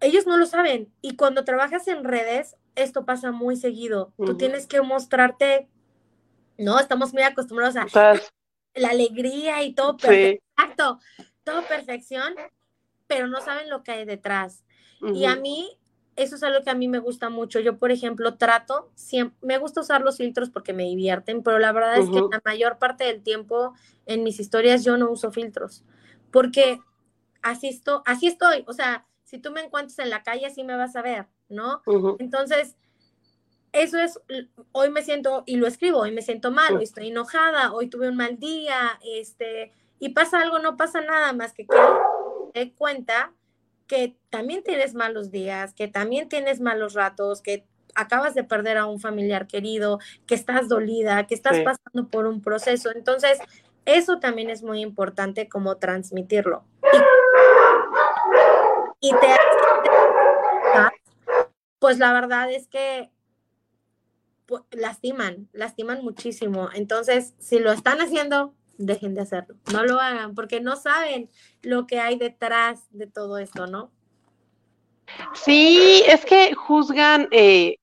[0.00, 0.92] ellos no lo saben.
[1.00, 4.12] Y cuando trabajas en redes, esto pasa muy seguido.
[4.16, 5.68] Tú tienes que mostrarte,
[6.58, 8.14] no, estamos muy acostumbrados a
[8.74, 10.98] la alegría y todo perfecto,
[11.44, 12.34] todo perfección.
[13.06, 14.64] pero no saben lo que hay detrás.
[15.12, 15.78] Y a mí,
[16.16, 17.60] eso es algo que a mí me gusta mucho.
[17.60, 21.72] Yo, por ejemplo, trato, siempre, me gusta usar los filtros porque me divierten, pero la
[21.72, 23.74] verdad es que la mayor parte del tiempo
[24.06, 25.84] en mis historias yo no uso filtros,
[26.30, 26.80] porque
[27.42, 28.64] así, estoy, así estoy.
[28.66, 31.82] O sea, si tú me encuentras en la calle, así me vas a ver, ¿no?
[32.20, 32.76] Entonces,
[33.72, 34.20] eso es,
[34.70, 38.10] hoy me siento, y lo escribo, hoy me siento mal, hoy estoy enojada, hoy tuve
[38.10, 41.76] un mal día, este, y pasa algo, no pasa nada más que que
[42.52, 43.32] te cuenta
[43.88, 47.66] que también tienes malos días, que también tienes malos ratos, que
[47.96, 52.40] acabas de perder a un familiar querido, que estás dolida, que estás pasando por un
[52.40, 52.92] proceso.
[52.94, 53.40] Entonces,
[53.84, 56.62] eso también es muy importante como transmitirlo.
[59.04, 59.26] Y, te
[61.78, 63.10] pues la verdad es que
[64.70, 66.70] lastiman, lastiman muchísimo.
[66.72, 69.56] Entonces, si lo están haciendo, dejen de hacerlo.
[69.70, 71.28] No lo hagan porque no saben
[71.60, 73.92] lo que hay detrás de todo esto, ¿no?
[75.34, 77.76] Sí, es que juzgan, eh,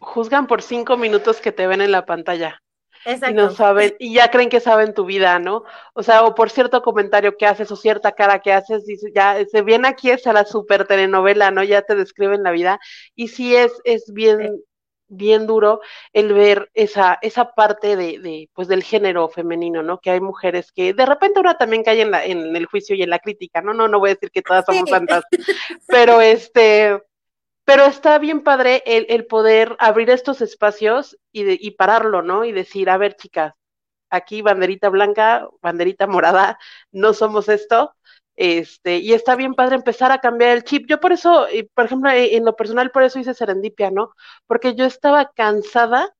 [0.00, 2.60] juzgan por cinco minutos que te ven en la pantalla.
[3.06, 3.30] Exacto.
[3.30, 5.62] Y no saben, y ya creen que saben tu vida, ¿no?
[5.94, 9.38] O sea, o por cierto comentario que haces o cierta cara que haces, dice, ya
[9.46, 11.62] se viene aquí es a la super telenovela, ¿no?
[11.62, 12.80] Ya te describen la vida.
[13.14, 14.60] Y sí es, es bien,
[15.06, 15.80] bien duro
[16.12, 20.00] el ver esa, esa parte de, de, pues del género femenino, ¿no?
[20.00, 23.02] Que hay mujeres que de repente una también cae en, la, en el juicio y
[23.02, 23.72] en la crítica, ¿no?
[23.72, 25.22] No, no voy a decir que todas somos santas,
[25.86, 27.00] pero este,
[27.66, 32.44] pero está bien padre el, poder abrir estos espacios y, de, y pararlo, ¿no?
[32.46, 33.54] Y decir, a ver, chicas,
[34.10, 36.58] aquí banderita blanca, banderita morada,
[36.92, 37.94] no somos esto,
[38.36, 40.86] este, y está bien padre empezar a cambiar el chip.
[40.88, 44.12] Yo por eso, por ejemplo, e, en lo personal, por eso hice serendipia, ¿no?
[44.46, 46.15] Porque yo estaba cansada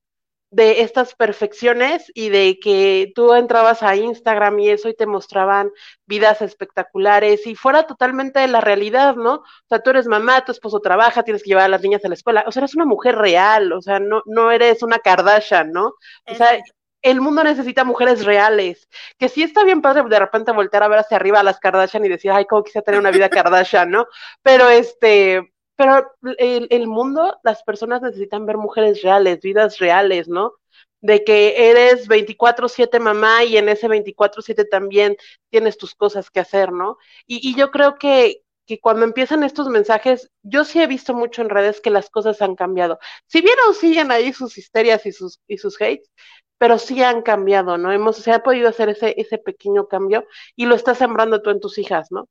[0.49, 5.71] de estas perfecciones y de que tú entrabas a Instagram y eso y te mostraban
[6.05, 9.35] vidas espectaculares y fuera totalmente de la realidad, ¿no?
[9.35, 12.07] O sea, tú eres mamá, tu esposo trabaja, tienes que llevar a las niñas a
[12.09, 15.71] la escuela, o sea, eres una mujer real, o sea, no, no eres una Kardashian,
[15.71, 15.93] ¿no?
[16.25, 16.57] O sea,
[17.01, 18.87] el mundo necesita mujeres reales.
[19.17, 22.05] Que sí está bien padre de repente voltear a ver hacia arriba a las Kardashian
[22.05, 24.07] y decir, ay, cómo quisiera tener una vida Kardashian, ¿no?
[24.41, 30.55] Pero este, pero el, mundo, las personas necesitan ver mujeres reales, vidas reales, ¿no?
[31.01, 35.15] de que eres 24/7 mamá y en ese 24/7 también
[35.49, 36.97] tienes tus cosas que hacer, ¿no?
[37.27, 41.49] Y, yo creo que, que cuando empiezan estos mensajes, yo sí he visto mucho en
[41.49, 42.99] redes que las cosas han cambiado.
[43.27, 46.11] Si bien aún siguen ahí sus histerias y sus, y sus hates,
[46.57, 47.91] pero sí han cambiado, ¿no?
[47.91, 50.25] Hemos, se ha podido hacer ese, ese pequeño cambio
[50.55, 52.27] y lo estás sembrando tú en tus hijas, ¿no?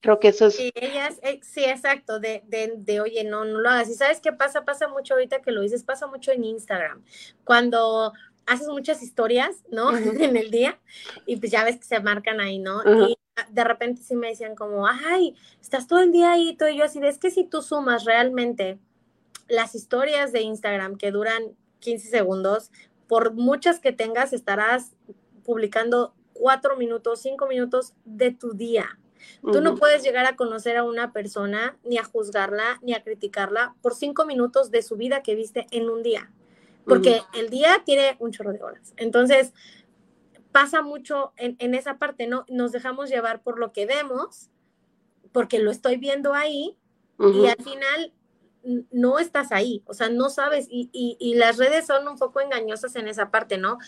[0.00, 0.56] Creo que eso es...
[0.56, 3.90] Sí, ellas, eh, sí, exacto, de, de, de, oye, no, no lo hagas.
[3.90, 7.02] Y sabes qué pasa, pasa mucho ahorita que lo dices, pasa mucho en Instagram.
[7.44, 8.12] Cuando
[8.46, 9.90] haces muchas historias, ¿no?
[9.96, 10.78] en el día,
[11.26, 12.82] y pues ya ves que se marcan ahí, ¿no?
[13.08, 13.16] Y
[13.50, 16.84] de repente sí me decían como, ay, estás todo el día ahí, todo y yo
[16.84, 18.78] así, es que si tú sumas realmente
[19.48, 22.70] las historias de Instagram que duran 15 segundos,
[23.08, 24.92] por muchas que tengas, estarás
[25.44, 28.99] publicando cuatro minutos, cinco minutos de tu día.
[29.42, 33.74] Tú no puedes llegar a conocer a una persona, ni a juzgarla, ni a criticarla
[33.82, 36.30] por cinco minutos de su vida que viste en un día,
[36.84, 38.92] porque el día tiene un chorro de horas.
[38.96, 39.52] Entonces,
[40.52, 42.44] pasa mucho en, esa parte, ¿no?
[42.48, 44.50] Nos dejamos llevar por lo que vemos,
[45.32, 46.76] porque lo estoy viendo ahí,
[47.18, 48.12] y al final
[48.90, 52.96] no estás ahí, o sea, no sabes, y, y, las redes son un poco engañosas
[52.96, 53.78] en esa parte, ¿no?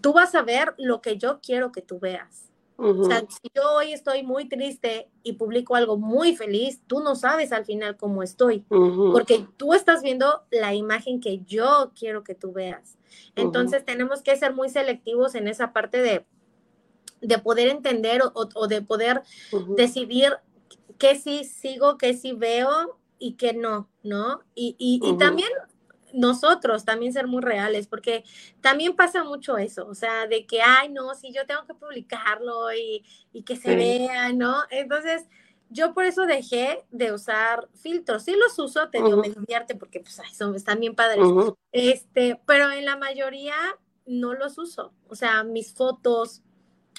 [0.00, 2.50] Tú vas a ver lo que yo quiero que tú veas.
[2.78, 7.14] O sea, si yo hoy estoy muy triste y publico algo muy feliz, tú no
[7.16, 8.64] sabes al final cómo estoy,
[9.12, 12.98] porque tú estás viendo la imagen que yo quiero que tú veas.
[13.34, 16.26] Entonces tenemos que ser muy selectivos en esa parte de,
[17.22, 19.22] de poder entender o, o de poder
[19.76, 20.34] decidir
[20.98, 24.40] qué sí sigo, qué sí veo y que no, ¿no?
[24.54, 25.48] Y, y, y también
[26.12, 28.24] nosotros también ser muy reales, porque
[28.60, 32.72] también pasa mucho eso, o sea, de que, ay, no, si yo tengo que publicarlo
[32.72, 34.62] y, y que se vea, ¿no?
[34.70, 35.26] Entonces,
[35.68, 38.22] yo por eso dejé de usar filtros.
[38.22, 41.26] Sí los uso, te digo, me divierte porque pues, ay, son, están bien padres.
[41.72, 43.56] Este, pero en la mayoría
[44.06, 44.92] no los uso.
[45.08, 46.42] O sea, mis fotos,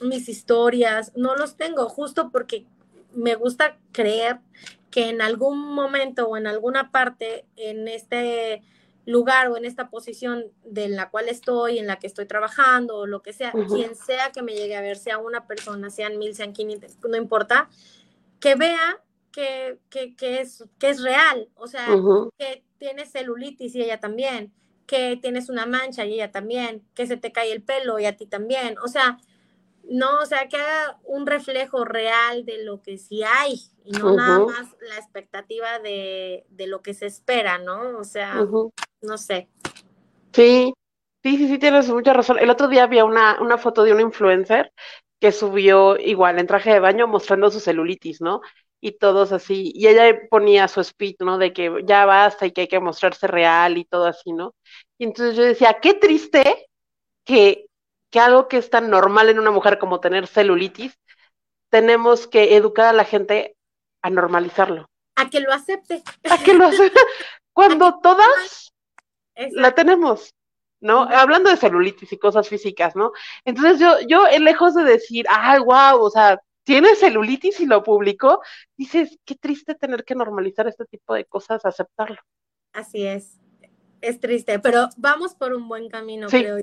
[0.01, 2.67] mis historias, no los tengo, justo porque
[3.13, 4.39] me gusta creer
[4.91, 8.63] que en algún momento o en alguna parte en este
[9.07, 13.07] lugar o en esta posición de la cual estoy, en la que estoy trabajando o
[13.07, 16.35] lo que sea, quien sea que me llegue a ver, sea una persona, sean mil,
[16.35, 17.69] sean quinientos, no importa,
[18.41, 19.01] que vea
[19.31, 21.87] que, que, que, es, que es real, o sea,
[22.37, 24.51] que tienes celulitis y ella también,
[24.85, 28.17] que tienes una mancha y ella también, que se te cae el pelo y a
[28.17, 29.19] ti también, o sea,
[29.89, 34.15] no, o sea, que haga un reflejo real de lo que sí hay y no
[34.15, 37.97] nada más la expectativa de, lo que se espera, ¿no?
[37.97, 38.45] O sea,
[39.01, 39.47] no sé.
[40.33, 40.73] Sí,
[41.23, 42.37] sí, sí, sí, tienes mucha razón.
[42.39, 44.73] El otro día había una, una foto de un influencer
[45.19, 48.41] que subió igual en traje de baño mostrando su celulitis, ¿no?
[48.79, 51.37] Y todos así, y ella ponía su speech, ¿no?
[51.37, 54.53] De que ya basta y que hay que mostrarse real y todo así, ¿no?
[54.97, 56.67] Y entonces yo decía, qué triste
[57.25, 57.66] que
[58.17, 60.99] que algo que es tan normal en una mujer como tener celulitis,
[61.69, 63.55] tenemos que educar a la gente
[64.01, 64.89] a normalizarlo.
[65.15, 66.01] A que lo acepte.
[66.27, 66.99] A que lo acepte.
[67.53, 68.73] Cuando todas
[69.51, 70.33] la tenemos,
[70.79, 71.03] ¿no?
[71.03, 73.11] Hablando de celulitis y cosas físicas, ¿no?
[73.45, 78.41] Entonces yo, yo lejos de decir, ay, wow, o sea, tiene celulitis y lo publicó,
[78.75, 82.17] dices, qué triste tener que normalizar este tipo de cosas, aceptarlo.
[82.73, 83.39] Así es,
[84.01, 86.57] es triste, pero vamos por un buen camino, creo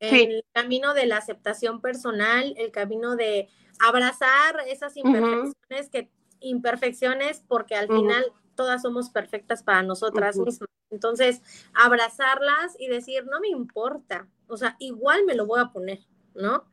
[0.00, 7.74] el camino de la aceptación personal, el camino de abrazar esas imperfecciones, que, imperfecciones porque
[7.74, 10.70] al final todas somos perfectas para nosotras mismas.
[10.90, 11.42] Entonces,
[11.74, 16.00] abrazarlas y decir, no me importa, o sea, igual me lo voy a poner,
[16.34, 16.64] ¿no?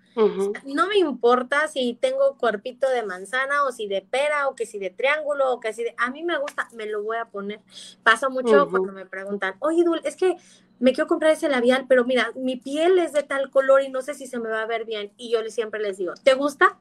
[0.66, 4.78] no me importa si tengo cuerpito de manzana o si de pera o que si
[4.78, 5.96] de triángulo o que si de...
[5.98, 7.62] A mí me gusta, me lo voy a poner.
[8.04, 10.36] Pasa mucho cuando me preguntan, oye, Dul, es que
[10.84, 14.02] me quiero comprar ese labial, pero mira, mi piel es de tal color y no
[14.02, 15.14] sé si se me va a ver bien.
[15.16, 16.78] Y yo siempre les digo, ¿te gusta?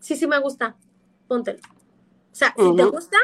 [0.00, 0.74] Sí, sí me gusta,
[1.28, 1.60] póntelo.
[1.60, 3.16] O sea, si te gusta,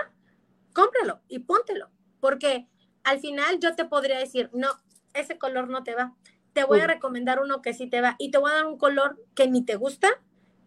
[0.72, 1.88] cómpralo y póntelo.
[2.20, 2.68] Porque
[3.02, 4.68] al final yo te podría decir, no,
[5.12, 6.14] ese color no te va.
[6.52, 8.78] Te voy a recomendar uno que sí te va y te voy a dar un
[8.78, 10.08] color que ni te gusta,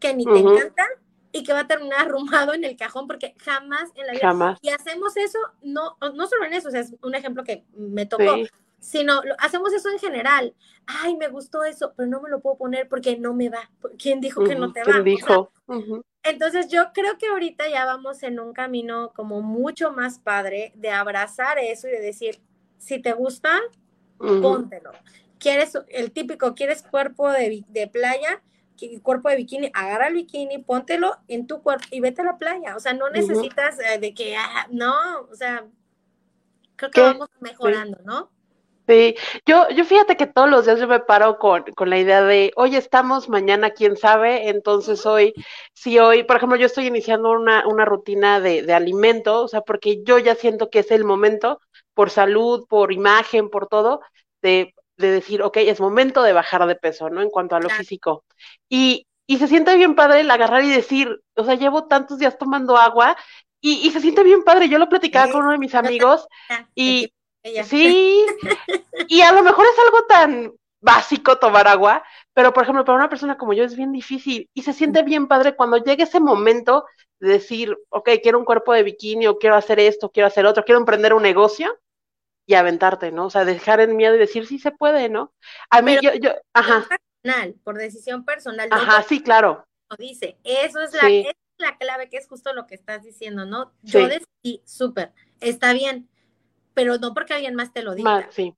[0.01, 0.83] que ni te encanta
[1.31, 4.21] y que va a terminar arrumado en el cajón porque jamás en la vida.
[4.21, 4.59] Jamás.
[4.61, 8.05] Y hacemos eso, no, no solo en eso, o sea, es un ejemplo que me
[8.05, 8.35] tocó
[8.85, 10.53] sino lo, hacemos eso en general.
[10.85, 13.71] Ay, me gustó eso, pero no me lo puedo poner porque no me va.
[13.97, 14.91] ¿Quién dijo que no te va?
[14.91, 15.51] ¿Quién dijo?
[16.21, 20.91] Entonces yo creo que ahorita ya vamos en un camino como mucho más padre de
[20.91, 22.39] abrazar eso y de decir,
[22.77, 23.59] si te gusta,
[24.17, 24.91] póntelo.
[25.39, 28.43] ¿Quieres el típico, quieres cuerpo de, de playa?
[29.01, 32.75] cuerpo de bikini, agarra el bikini, póntelo en tu cuerpo y vete a la playa.
[32.75, 35.65] O sea, no necesitas eh, de que, ah, no, o sea,
[36.75, 38.34] creo que vamos mejorando, ¿no?
[38.87, 39.15] Sí,
[39.47, 42.51] yo, yo fíjate que todos los días yo me paro con, con la idea de,
[42.55, 45.33] hoy estamos, mañana quién sabe, entonces hoy,
[45.73, 49.61] si hoy, por ejemplo, yo estoy iniciando una, una rutina de, de alimento, o sea,
[49.61, 51.59] porque yo ya siento que es el momento,
[51.95, 54.01] por salud, por imagen, por todo,
[54.43, 57.21] de, de decir, ok, es momento de bajar de peso, ¿no?
[57.21, 58.23] En cuanto a lo físico.
[58.69, 62.37] Y, y se siente bien padre el agarrar y decir, o sea, llevo tantos días
[62.37, 63.17] tomando agua
[63.59, 64.69] y, y se siente bien padre.
[64.69, 66.27] Yo lo platicaba con uno de mis amigos
[66.75, 67.11] y
[67.63, 68.25] Sí,
[69.07, 73.09] y a lo mejor es algo tan básico tomar agua, pero por ejemplo, para una
[73.09, 76.85] persona como yo es bien difícil y se siente bien padre cuando llegue ese momento
[77.19, 80.63] de decir, ok, quiero un cuerpo de bikini o quiero hacer esto, quiero hacer otro,
[80.63, 81.79] quiero emprender un negocio
[82.47, 83.25] y aventarte, ¿no?
[83.25, 85.33] O sea, dejar el miedo y decir, sí se puede, ¿no?
[85.69, 86.87] A mí, yo, yo, ajá.
[87.23, 88.69] Personal, por decisión personal.
[88.71, 89.65] Ajá, sí, claro.
[89.97, 93.71] Dice, eso es la, es la clave, que es justo lo que estás diciendo, ¿no?
[93.81, 96.09] Yo decidí, súper, está bien,
[96.75, 98.27] pero no porque alguien más te lo diga.
[98.31, 98.53] sí.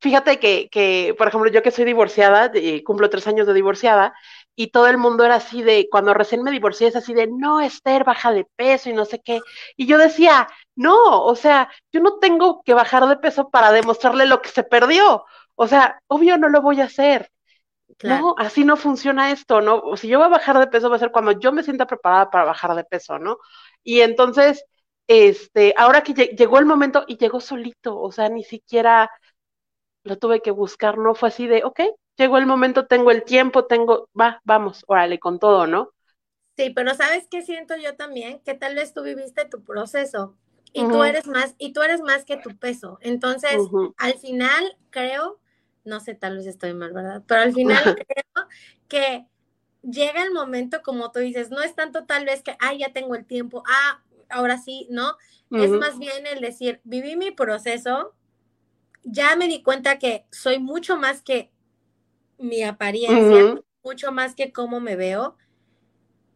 [0.00, 2.50] Fíjate que, que, por ejemplo, yo que soy divorciada,
[2.84, 4.12] cumplo tres años de divorciada,
[4.56, 7.60] y todo el mundo era así de, cuando recién me divorcié, es así de, no,
[7.60, 9.40] Esther, baja de peso y no sé qué.
[9.76, 14.26] Y yo decía, no, o sea, yo no tengo que bajar de peso para demostrarle
[14.26, 15.24] lo que se perdió.
[15.54, 17.30] O sea, obvio no lo voy a hacer.
[18.02, 19.76] No, así no funciona esto, ¿no?
[19.76, 21.86] O si yo voy a bajar de peso va a ser cuando yo me sienta
[21.86, 23.38] preparada para bajar de peso, ¿no?
[23.82, 24.64] Y entonces,
[25.08, 29.10] este, ahora que llegó el momento y llegó solito, o sea, ni siquiera
[30.04, 31.80] lo tuve que buscar, no fue así de, ok,
[32.16, 35.92] llegó el momento, tengo el tiempo, tengo, va, vamos, órale, con todo, ¿no?
[36.56, 38.40] Sí, pero ¿sabes qué siento yo también?
[38.40, 40.36] Que tal vez tú viviste tu proceso
[40.72, 42.98] y tú eres más, y tú eres más que tu peso.
[43.00, 43.56] Entonces,
[43.96, 45.40] al final creo,
[45.84, 47.22] no sé, tal vez estoy mal, ¿verdad?
[47.26, 48.48] Pero al final creo
[48.88, 49.26] que
[49.82, 53.14] llega el momento, como tú dices, no es tanto tal vez que, ah, ya tengo
[53.14, 55.16] el tiempo, ah, ahora sí, ¿no?
[55.50, 58.14] Es más bien el decir, viví mi proceso,
[59.02, 61.50] ya me di cuenta que soy mucho más que
[62.38, 65.36] mi apariencia, mucho más que cómo me veo,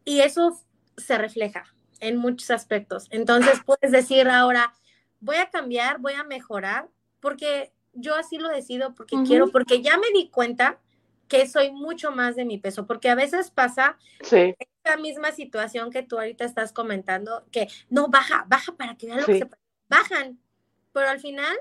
[0.03, 0.59] y eso
[0.97, 1.65] se refleja
[1.99, 3.07] en muchos aspectos.
[3.11, 4.73] Entonces puedes decir ahora,
[5.19, 6.89] voy a cambiar, voy a mejorar,
[7.19, 10.79] porque yo así lo decido, porque quiero, porque ya me di cuenta
[11.27, 14.55] que soy mucho más de mi peso, porque a veces pasa sí.
[14.59, 19.21] esta misma situación que tú ahorita estás comentando, que no, baja, baja para que vean
[19.21, 19.49] lo que se
[19.89, 20.39] bajan,
[20.91, 21.57] pero al final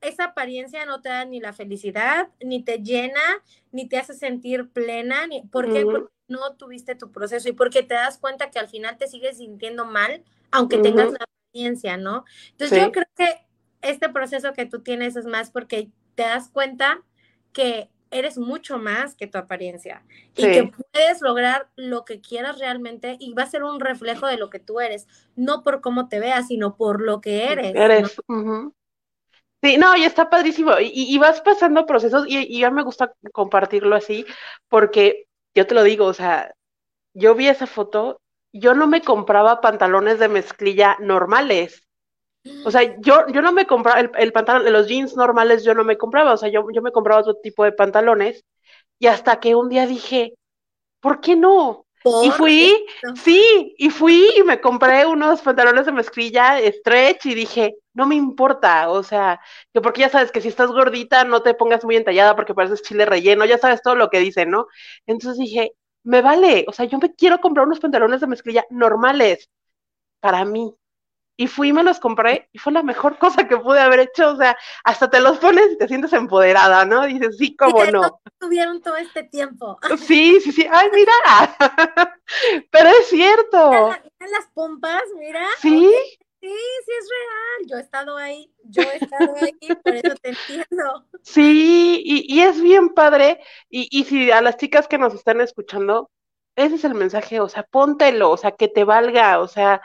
[0.00, 3.20] esa apariencia no te da ni la felicidad, ni te llena,
[3.70, 5.84] ni te hace sentir plena, ni, ¿por qué?
[5.84, 9.38] Porque no tuviste tu proceso y porque te das cuenta que al final te sigues
[9.38, 12.24] sintiendo mal, aunque tengas la apariencia, ¿no?
[12.50, 13.46] Entonces yo creo que
[13.80, 17.02] este proceso que tú tienes es más porque te das cuenta
[17.52, 20.04] que eres mucho más que tu apariencia
[20.36, 24.36] y que puedes lograr lo que quieras realmente y va a ser un reflejo de
[24.36, 27.74] lo que tú eres, no por cómo te veas, sino por lo que eres.
[27.74, 28.16] Eres.
[29.62, 30.72] Sí, no, y está padrísimo.
[30.80, 34.26] Y, vas pasando procesos y, y, ya me gusta compartirlo así
[34.68, 36.52] porque yo te lo digo, o sea,
[37.14, 38.20] yo vi esa foto,
[38.52, 41.86] yo no me compraba pantalones de mezclilla normales.
[42.62, 45.84] O sea, yo, yo no me compraba, el, el pantalón, los jeans normales yo no
[45.84, 48.44] me compraba, o sea, yo, yo me compraba otro tipo de pantalones
[48.98, 50.34] y hasta que un día dije,
[51.00, 51.86] ¿por qué no?
[52.20, 52.72] Y fui,
[53.14, 58.14] sí, y fui y me compré unos pantalones de mezclilla stretch y dije, no me
[58.16, 59.40] importa, o sea,
[59.72, 62.82] que porque ya sabes que si estás gordita no te pongas muy entallada porque pareces
[62.82, 64.66] chile relleno, ya sabes todo lo que dicen, ¿no?
[65.06, 65.72] Entonces dije,
[66.04, 69.50] me vale, o sea, yo me quiero comprar unos pantalones de mezclilla normales
[70.20, 70.74] para mí,
[71.42, 74.30] y fui y me los compré y fue la mejor cosa que pude haber hecho,
[74.30, 77.04] o sea, hasta te los pones y te sientes empoderada, ¿no?
[77.04, 78.20] dices, sí, cómo no.
[78.38, 79.78] Tuvieron todo este tiempo.
[79.98, 81.12] Sí, sí, sí, ay, mira,
[82.70, 83.92] pero es cierto.
[83.92, 85.46] En las pompas, mira.
[85.60, 85.92] Sí.
[86.40, 87.70] Sí, sí es real.
[87.70, 91.06] Yo he estado ahí, yo he estado ahí, por eso te entiendo.
[91.22, 93.40] Sí, y, y es bien padre.
[93.70, 96.10] Y, y si a las chicas que nos están escuchando,
[96.56, 99.82] ese es el mensaje, o sea, póntelo, o sea, que te valga, o sea,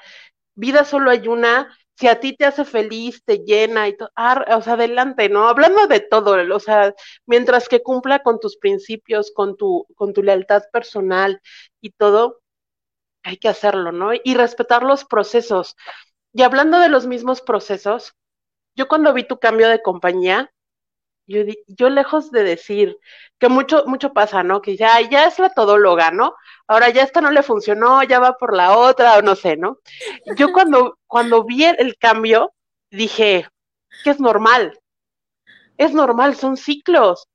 [0.57, 4.61] vida solo hay una, si a ti te hace feliz, te llena y todo, o
[4.61, 5.47] sea, adelante, ¿no?
[5.47, 6.93] Hablando de todo, o sea,
[7.25, 11.41] mientras que cumpla con tus principios, con tu, con tu lealtad personal
[11.81, 12.41] y todo,
[13.23, 14.11] hay que hacerlo, ¿no?
[14.13, 15.75] Y respetar los procesos.
[16.33, 18.13] Y hablando de los mismos procesos,
[18.75, 20.51] yo cuando vi tu cambio de compañía,
[21.27, 22.97] yo, yo lejos de decir
[23.39, 24.61] que mucho, mucho pasa, ¿no?
[24.61, 26.35] Que ya, ya es la todóloga, ¿no?
[26.67, 29.79] Ahora ya esta no le funcionó, ya va por la otra, o no sé, ¿no?
[30.37, 32.53] Yo cuando, cuando vi el cambio,
[32.91, 33.47] dije,
[34.03, 34.79] que es normal.
[35.77, 37.27] Es normal, son ciclos.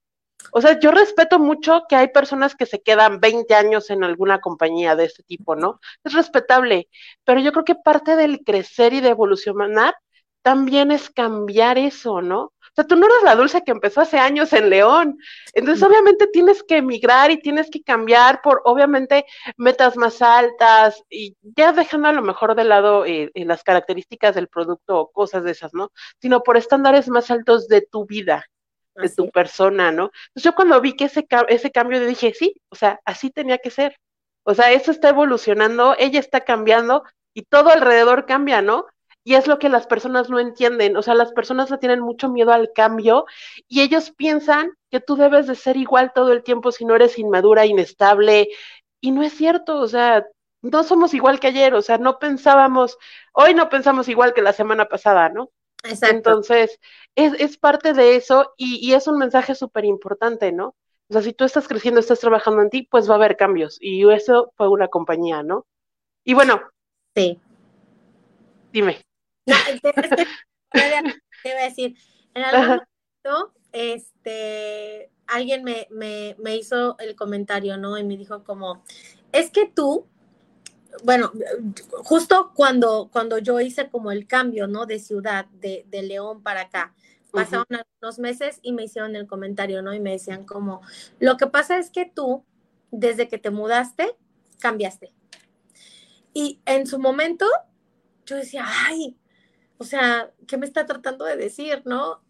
[0.53, 4.41] O sea, yo respeto mucho que hay personas que se quedan 20 años en alguna
[4.41, 5.81] compañía de este tipo, ¿no?
[6.05, 6.89] Es respetable,
[7.25, 9.95] pero yo creo que parte del crecer y de evolucionar
[10.43, 12.53] también es cambiar eso, ¿no?
[12.73, 15.19] O sea, tú no eres la dulce que empezó hace años en León.
[15.53, 19.27] Entonces, obviamente tienes que emigrar y tienes que cambiar por, obviamente,
[19.59, 24.35] metas más altas y ya dejando a lo mejor de lado eh, eh, las características
[24.35, 25.93] del producto o cosas de esas, ¿no?
[26.23, 28.47] Sino por estándares más altos de tu vida,
[28.95, 30.05] de tu persona, ¿no?
[30.29, 33.71] Entonces, yo cuando vi que ese, ese cambio, dije, sí, o sea, así tenía que
[33.71, 33.99] ser.
[34.45, 37.05] O sea, eso está evolucionando, ella está cambiando
[37.35, 38.87] y todo alrededor cambia, ¿no?
[39.25, 40.97] Y es lo que las personas no entienden.
[40.97, 43.27] O sea, las personas le tienen mucho miedo al cambio
[43.69, 47.19] y ellos piensan que tú debes de ser igual todo el tiempo si no eres
[47.19, 48.49] inmadura, inestable.
[49.01, 50.27] Y no es cierto, o sea,
[50.61, 52.99] no somos igual que ayer, o sea, no pensábamos,
[53.33, 55.51] hoy no pensamos igual que la semana pasada, ¿no?
[55.85, 56.17] Exacto.
[56.17, 56.79] Entonces,
[57.17, 60.77] es, es parte de eso y, y es un mensaje súper importante, ¿no?
[61.09, 63.77] O sea, si tú estás creciendo, estás trabajando en ti, pues va a haber cambios.
[63.81, 65.67] Y eso fue una compañía, ¿no?
[66.25, 66.63] Y bueno.
[67.15, 67.39] Sí.
[68.73, 69.03] Dime.
[69.47, 71.97] No, te, voy a decir,
[72.35, 72.67] en algún
[73.25, 77.99] momento, este, alguien me, me, me hizo el comentario, ¿no?
[77.99, 78.85] Y me dijo como,
[79.33, 80.07] es que tú,
[81.05, 81.33] bueno,
[82.05, 84.87] justo cuando, cuando yo hice como el cambio, ¿no?
[84.87, 86.95] De ciudad, de, de León para acá,
[87.33, 89.95] pasaron algunos meses y me hicieron el comentario, ¿no?
[89.95, 90.83] Y me decían como,
[91.19, 92.45] lo que pasa es que tú,
[92.91, 94.17] desde que te mudaste,
[94.61, 95.13] cambiaste.
[96.35, 97.47] Y en su momento,
[98.27, 99.17] yo decía, ay,
[99.83, 102.21] o sea, ¿qué me está tratando de decir, no?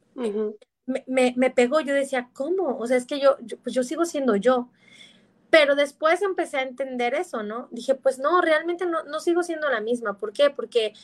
[0.87, 2.79] me, me, pegó, yo decía, ¿cómo?
[2.79, 4.71] O sea, es que yo, pues yo sigo siendo yo.
[5.51, 7.69] Pero después empecé a entender eso, ¿no?
[7.71, 10.17] Dije, pues no, realmente no, no sigo siendo la misma.
[10.17, 10.49] ¿Por qué?
[10.49, 10.95] Porque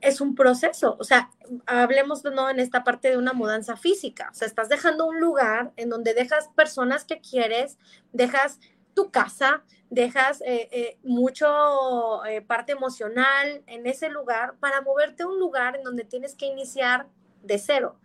[0.00, 0.96] es un proceso.
[0.98, 1.30] O sea,
[1.66, 4.30] hablemos no en esta parte de una mudanza física.
[4.32, 7.76] O sea, estás dejando un lugar en donde dejas personas que quieres,
[8.14, 8.60] dejas
[8.94, 15.28] tu casa, dejas eh, eh, mucho eh, parte emocional en ese lugar para moverte a
[15.28, 17.08] un lugar en donde tienes que iniciar
[17.42, 17.98] de cero.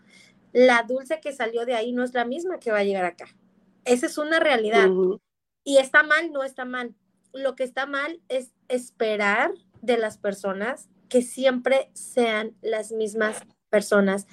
[0.51, 3.25] La dulce que salió de ahí no es la misma que va a llegar acá.
[3.83, 4.89] Esa es una realidad.
[5.63, 6.95] Y está mal, no está mal.
[7.33, 14.27] Lo que está mal es esperar de las personas que siempre sean las mismas personas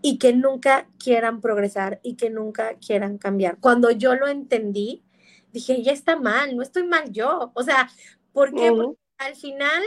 [0.00, 3.58] y que nunca quieran progresar y que nunca quieran cambiar.
[3.58, 5.03] Cuando yo lo entendí,
[5.54, 7.52] dije, ya está mal, no estoy mal yo.
[7.54, 7.88] O sea,
[8.32, 8.70] ¿por qué?
[8.72, 9.82] Porque al final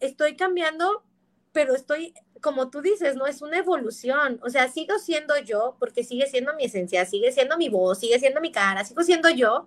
[0.00, 1.04] estoy cambiando,
[1.52, 4.40] pero estoy, como tú dices, no es una evolución.
[4.42, 8.18] O sea, sigo siendo yo, porque sigue siendo mi esencia, sigue siendo mi voz, sigue
[8.18, 9.66] siendo mi cara, sigo siendo yo,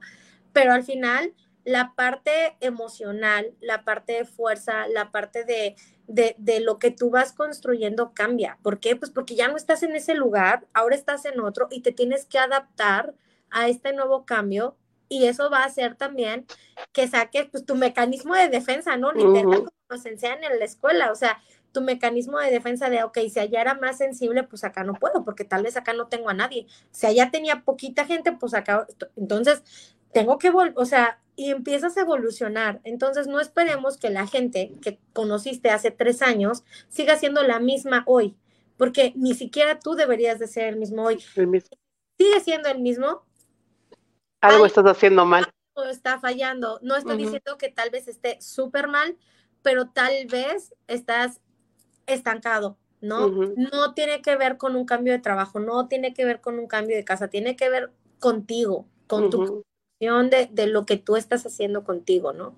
[0.51, 5.75] pero al final la parte emocional, la parte de fuerza, la parte de,
[6.07, 8.57] de, de, lo que tú vas construyendo cambia.
[8.63, 8.97] ¿Por qué?
[8.97, 12.25] Pues porque ya no estás en ese lugar, ahora estás en otro y te tienes
[12.25, 13.13] que adaptar
[13.49, 14.75] a este nuevo cambio
[15.11, 16.45] y eso va a hacer también
[16.93, 19.11] que saques pues, tu mecanismo de defensa, ¿no?
[19.11, 21.41] Literal, como nos enseñan en la escuela, o sea,
[21.73, 25.25] tu mecanismo de defensa de, ok, si allá era más sensible, pues acá no puedo,
[25.25, 26.65] porque tal vez acá no tengo a nadie.
[26.91, 28.87] Si allá tenía poquita gente, pues acá,
[29.17, 29.61] entonces
[30.13, 32.79] tengo que, o sea, y empiezas a evolucionar.
[32.85, 38.03] Entonces no esperemos que la gente que conociste hace tres años siga siendo la misma
[38.07, 38.37] hoy,
[38.77, 41.19] porque ni siquiera tú deberías de ser el mismo hoy.
[42.17, 43.25] Sigue siendo el mismo,
[44.41, 45.45] algo estás haciendo mal.
[45.75, 46.79] Algo está fallando.
[46.81, 49.17] No estoy diciendo que tal vez esté súper mal,
[49.61, 51.41] pero tal vez estás
[52.07, 53.29] estancado, ¿no?
[53.29, 56.67] No tiene que ver con un cambio de trabajo, no tiene que ver con un
[56.67, 61.15] cambio de casa, tiene que ver contigo, con tu construcción de, de, lo que tú
[61.15, 62.55] estás haciendo contigo, ¿no?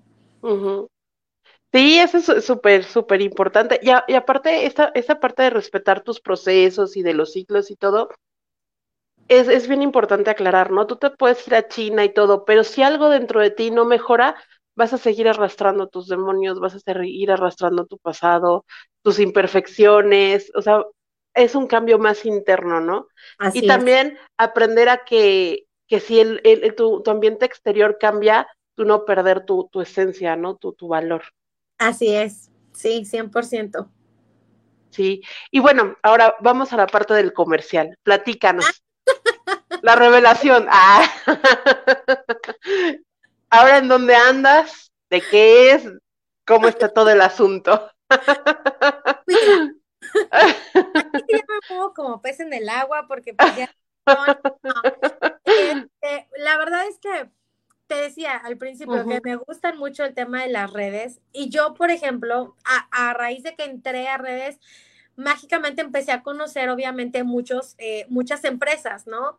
[1.72, 3.80] Sí, eso es súper, súper importante.
[3.82, 7.76] Y, y, aparte, esta, esta parte de respetar tus procesos y de los ciclos y
[7.76, 8.10] todo,
[9.28, 10.86] es, es bien importante aclarar, ¿no?
[10.86, 13.84] Tú te puedes ir a China y todo, pero si algo dentro de ti no
[13.84, 14.36] mejora,
[14.76, 18.64] vas a seguir arrastrando tus demonios, vas a seguir arrastrando tu pasado,
[19.02, 20.82] tus imperfecciones, o sea,
[21.34, 23.08] es un cambio más interno, ¿no?
[23.52, 28.84] y también aprender a que, que si el, el, tu, tu, ambiente exterior cambia, tú
[28.84, 30.56] no perder tu, tu esencia, ¿no?
[30.56, 31.22] Tu, tu valor.
[31.78, 33.90] Así es, sí, 100%.
[34.90, 37.98] Sí, y bueno, ahora vamos a la parte del comercial.
[38.04, 38.83] Platícanos.
[39.84, 40.66] La revelación.
[40.70, 41.06] Ah.
[43.50, 44.90] Ahora, ¿en dónde andas?
[45.10, 45.86] ¿De qué es?
[46.46, 47.90] ¿Cómo está todo el asunto?
[49.26, 49.74] Mira,
[51.12, 53.70] aquí ya me pongo como pez en el agua porque pues ya
[55.44, 57.28] este, la verdad es que
[57.86, 61.74] te decía al principio que me gustan mucho el tema de las redes y yo,
[61.74, 64.58] por ejemplo, a, a raíz de que entré a redes,
[65.16, 69.38] mágicamente empecé a conocer, obviamente, muchos, eh, muchas empresas, ¿no?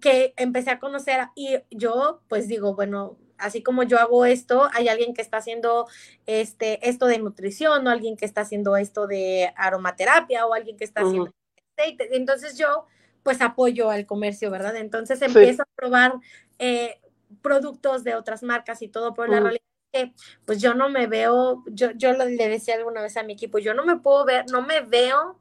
[0.00, 4.88] que empecé a conocer y yo, pues digo, bueno, así como yo hago esto, hay
[4.88, 5.86] alguien que está haciendo
[6.26, 10.84] este, esto de nutrición, o alguien que está haciendo esto de aromaterapia, o alguien que
[10.84, 11.32] está haciendo
[11.76, 12.16] aceite.
[12.16, 12.86] Entonces yo,
[13.22, 14.76] pues apoyo al comercio, ¿verdad?
[14.76, 16.14] Entonces empiezo a probar
[16.58, 17.00] eh,
[17.42, 19.62] productos de otras marcas y todo, por la realidad
[19.98, 20.12] que
[20.44, 23.74] pues yo no me veo, yo, yo le decía alguna vez a mi equipo, yo
[23.74, 25.38] no me puedo ver, no me veo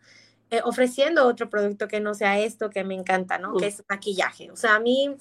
[0.49, 3.55] eh, ofreciendo otro producto que no sea esto que me encanta, ¿no?
[3.55, 4.49] Que es maquillaje.
[4.51, 5.15] O sea, a mí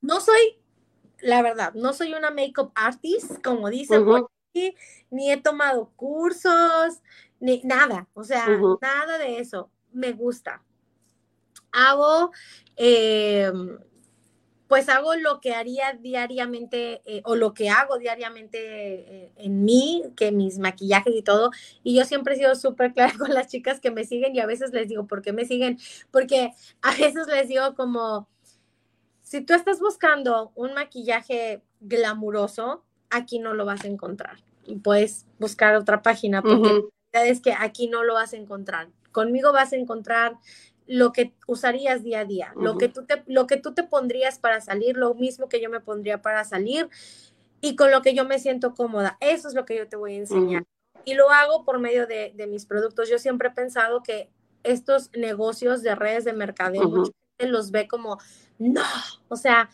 [0.00, 0.58] no soy,
[1.20, 4.04] la verdad, no soy una makeup artist, como dicen,
[5.10, 7.00] ni he tomado cursos,
[7.40, 8.46] ni nada, o sea,
[8.80, 9.70] nada de eso.
[9.92, 10.62] Me gusta.
[11.72, 12.30] Hago,
[12.76, 13.50] eh,
[14.68, 20.04] pues hago lo que haría diariamente eh, o lo que hago diariamente eh, en mí,
[20.14, 21.50] que mis maquillajes y todo.
[21.82, 24.46] Y yo siempre he sido súper clara con las chicas que me siguen y a
[24.46, 25.78] veces les digo, ¿por qué me siguen?
[26.10, 26.52] Porque
[26.82, 28.28] a veces les digo como,
[29.22, 34.36] si tú estás buscando un maquillaje glamuroso, aquí no lo vas a encontrar.
[34.64, 36.68] Y puedes buscar otra página porque
[37.12, 38.88] la verdad es que aquí no lo vas a encontrar.
[39.12, 40.36] Conmigo vas a encontrar
[40.88, 44.38] lo que usarías día a día, lo, que tú te, lo que tú te pondrías
[44.38, 46.88] para salir, lo mismo que yo me pondría para salir
[47.60, 49.18] y con lo que yo me siento cómoda.
[49.20, 50.64] Eso es lo que yo te voy a enseñar.
[51.04, 53.08] Y lo hago por medio de, mis productos.
[53.08, 54.30] Yo siempre he pensado que
[54.62, 58.18] estos negocios de redes de mercadeo, mucha gente los ve como,
[58.58, 58.82] no,
[59.28, 59.68] o sea,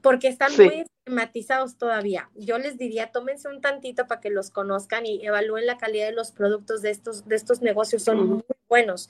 [0.00, 2.30] porque están muy estigmatizados todavía.
[2.36, 6.12] Yo les diría, tómense un tantito para que los conozcan y evalúen la calidad de
[6.12, 8.42] los productos de estos, de estos negocios, son muy
[8.74, 9.08] buenos.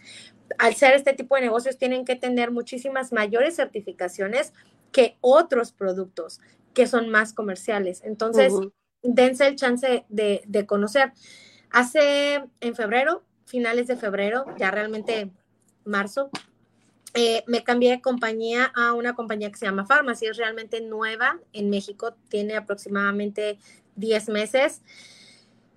[0.59, 4.53] Al ser este tipo de negocios tienen que tener muchísimas mayores certificaciones
[4.93, 6.41] que otros productos
[6.75, 8.03] que son más comerciales.
[8.05, 8.53] Entonces,
[9.03, 11.13] dense el chance de, de conocer.
[11.71, 15.31] Hace en febrero, finales de febrero, ya realmente
[15.87, 16.29] marzo,
[17.15, 21.41] eh, me cambié de compañía a una compañía que se llama Pharmacy, es realmente nueva
[21.55, 23.59] en México, tiene aproximadamente
[23.97, 24.83] 10 meses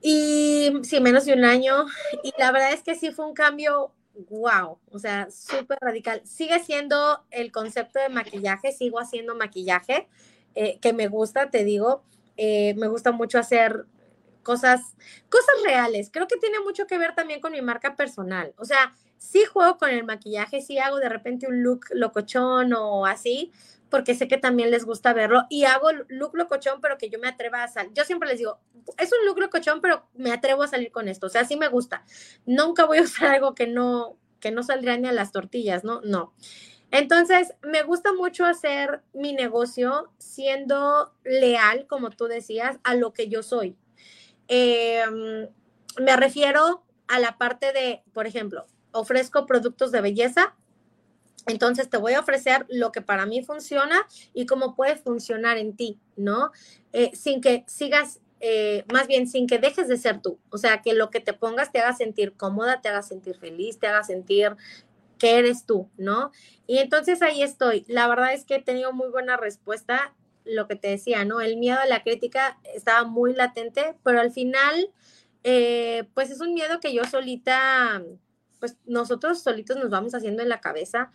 [0.01, 1.85] y sí, menos de un año.
[2.23, 3.93] Y la verdad es que sí fue un cambio,
[4.29, 6.21] wow, o sea, súper radical.
[6.25, 10.07] Sigue siendo el concepto de maquillaje, sigo haciendo maquillaje,
[10.55, 12.03] eh, que me gusta, te digo,
[12.37, 13.85] eh, me gusta mucho hacer
[14.43, 14.95] cosas,
[15.29, 16.09] cosas reales.
[16.11, 18.53] Creo que tiene mucho que ver también con mi marca personal.
[18.57, 23.05] O sea, sí juego con el maquillaje, sí hago de repente un look locochón o
[23.05, 23.51] así,
[23.89, 27.27] porque sé que también les gusta verlo y hago look locochón, pero que yo me
[27.27, 27.91] atreva a salir.
[27.93, 28.59] Yo siempre les digo,
[28.97, 31.27] es un look locochón, pero me atrevo a salir con esto.
[31.27, 32.03] O sea, sí me gusta.
[32.45, 36.01] Nunca voy a usar algo que no, que no saldría ni a las tortillas, ¿no?
[36.01, 36.33] No.
[36.91, 43.27] Entonces, me gusta mucho hacer mi negocio siendo leal, como tú decías, a lo que
[43.27, 43.75] yo soy.
[44.47, 45.49] Em,
[45.99, 50.55] me refiero a la parte de, por ejemplo, ofrezco productos de belleza,
[51.47, 55.75] entonces te voy a ofrecer lo que para mí funciona y cómo puede funcionar en
[55.75, 56.51] ti, ¿no?
[56.93, 60.39] Eh, sin que sigas, eh, más bien sin que dejes de ser tú.
[60.49, 63.79] O sea, que lo que te pongas te haga sentir cómoda, te haga sentir feliz,
[63.79, 64.55] te haga sentir
[65.17, 66.31] que eres tú, ¿no?
[66.67, 67.85] Y entonces ahí estoy.
[67.87, 70.13] La verdad es que he tenido muy buena respuesta,
[70.45, 71.41] lo que te decía, ¿no?
[71.41, 74.91] El miedo a la crítica estaba muy latente, pero al final,
[75.43, 78.03] eh, pues es un miedo que yo solita,
[78.59, 81.11] pues nosotros solitos nos vamos haciendo en la cabeza,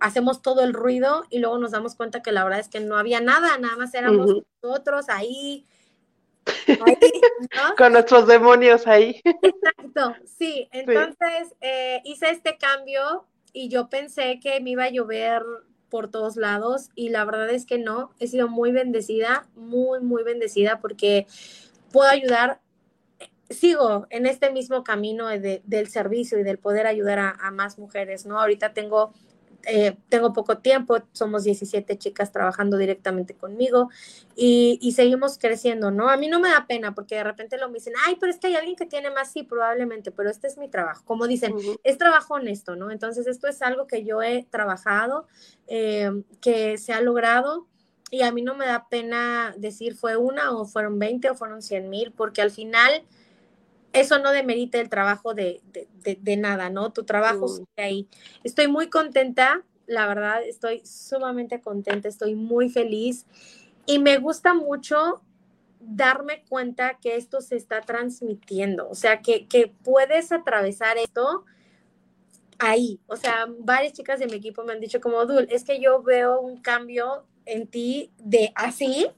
[0.00, 2.96] hacemos todo el ruido y luego nos damos cuenta que la verdad es que no
[2.96, 5.64] había nada, nada más éramos nosotros ahí.
[7.78, 9.20] Con nuestros demonios ahí.
[9.24, 10.68] Exacto, sí.
[10.72, 15.42] Entonces eh, hice este cambio y yo pensé que me iba a llover
[15.90, 20.22] por todos lados y la verdad es que no, he sido muy bendecida, muy, muy
[20.22, 21.26] bendecida porque
[21.92, 22.60] puedo ayudar,
[23.50, 28.24] sigo en este mismo camino del servicio y del poder ayudar a, a más mujeres,
[28.24, 28.40] ¿no?
[28.40, 29.12] Ahorita tengo
[29.66, 33.90] eh, tengo poco tiempo, somos 17 chicas trabajando directamente conmigo
[34.36, 36.08] y, seguimos creciendo, ¿no?
[36.08, 38.38] A mí no me da pena porque de repente lo me dicen, ay, pero es
[38.38, 41.04] que hay alguien que tiene más, sí, probablemente, pero este es mi trabajo.
[41.04, 41.54] Como dicen,
[41.84, 42.90] es trabajo honesto, ¿no?
[42.90, 45.26] Entonces esto es algo que yo he trabajado,
[45.66, 47.66] eh, que se ha logrado
[48.10, 51.62] y a mí no me da pena decir fue una o fueron 20 o fueron
[51.62, 53.04] 100 mil, porque al final
[53.92, 55.60] eso no demerita el trabajo de,
[56.38, 56.92] nada, ¿no?
[56.92, 58.08] Tu trabajo sigue ahí.
[58.44, 63.26] Estoy muy contenta, la verdad, estoy sumamente contenta, estoy muy feliz
[63.86, 65.22] y me gusta mucho
[65.80, 71.44] darme cuenta que esto se está transmitiendo, o sea, que, que puedes atravesar esto
[72.60, 73.00] ahí.
[73.06, 76.02] O sea, varias chicas de mi equipo me han dicho como, Dul, es que yo
[76.02, 79.08] veo un cambio en ti de así,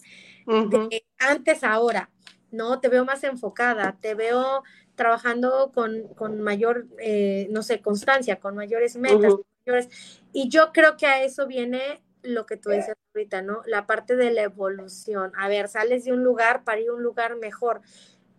[0.47, 2.12] de antes a ahora.
[2.53, 2.81] ¿No?
[2.81, 4.63] Te veo más enfocada, te veo
[4.95, 9.35] trabajando con, mayor, eh, no sé, constancia, con mayores metas.
[10.33, 13.63] y yo creo que a eso viene lo que tú dices ahorita, ¿no?
[13.67, 15.33] La parte de la evolución.
[15.37, 17.81] A ver, sales de un lugar para ir a un lugar mejor,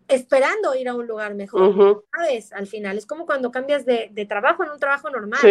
[0.08, 2.54] esperando ir a un lugar mejor, ¿sabes?
[2.54, 5.42] Al final, es como cuando cambias de, trabajo en un trabajo normal.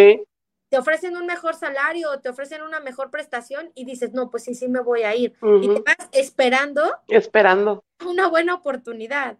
[0.72, 4.54] Te ofrecen un mejor salario, te ofrecen una mejor prestación y dices, no, pues sí,
[4.54, 5.34] sí me voy a ir.
[5.60, 6.94] Y te vas esperando.
[7.08, 9.36] Esperando una buena oportunidad.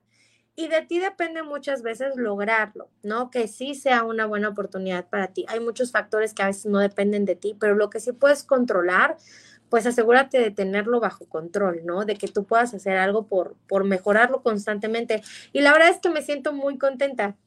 [0.57, 3.31] Y de ti depende muchas veces lograrlo, ¿no?
[3.31, 5.47] Que sí sea una buena oportunidad para ti.
[5.49, 8.45] Hay muchos factores que a veces no dependen de ti, pero lo que sí puedes
[8.45, 9.17] controlar,
[9.71, 12.05] pues asegúrate de tenerlo bajo control, ¿no?
[12.05, 15.23] De que tú puedas hacer algo por, por mejorarlo constantemente.
[15.55, 17.39] Y la verdad es que me siento muy contenta.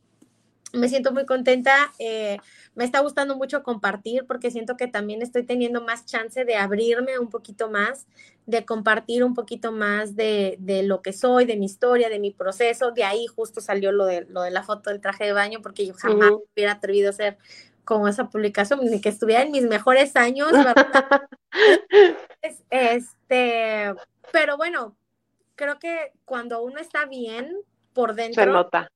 [0.75, 1.91] Me siento muy contenta.
[1.99, 2.37] Eh,
[2.75, 7.17] me está gustando mucho compartir porque siento que también estoy teniendo más chance de abrirme
[7.19, 8.05] un poquito más,
[8.45, 12.91] de compartir un poquito más de, lo que soy, de mi historia, de mi proceso.
[12.91, 15.85] De ahí justo salió lo de, lo de la foto del traje de baño porque
[15.85, 17.37] yo jamás hubiera atrevido a hacer
[17.85, 20.51] como esa publicación, ni que estuviera en mis mejores años,
[22.71, 23.93] este,
[24.31, 24.97] pero bueno,
[25.53, 27.55] creo que cuando uno está bien
[27.93, 28.91] por dentro, se nota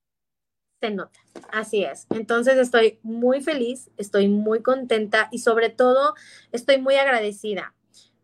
[0.80, 1.20] se nota.
[1.52, 2.06] Así es.
[2.10, 6.14] Entonces estoy muy feliz, estoy muy contenta y sobre todo
[6.52, 7.74] estoy muy agradecida.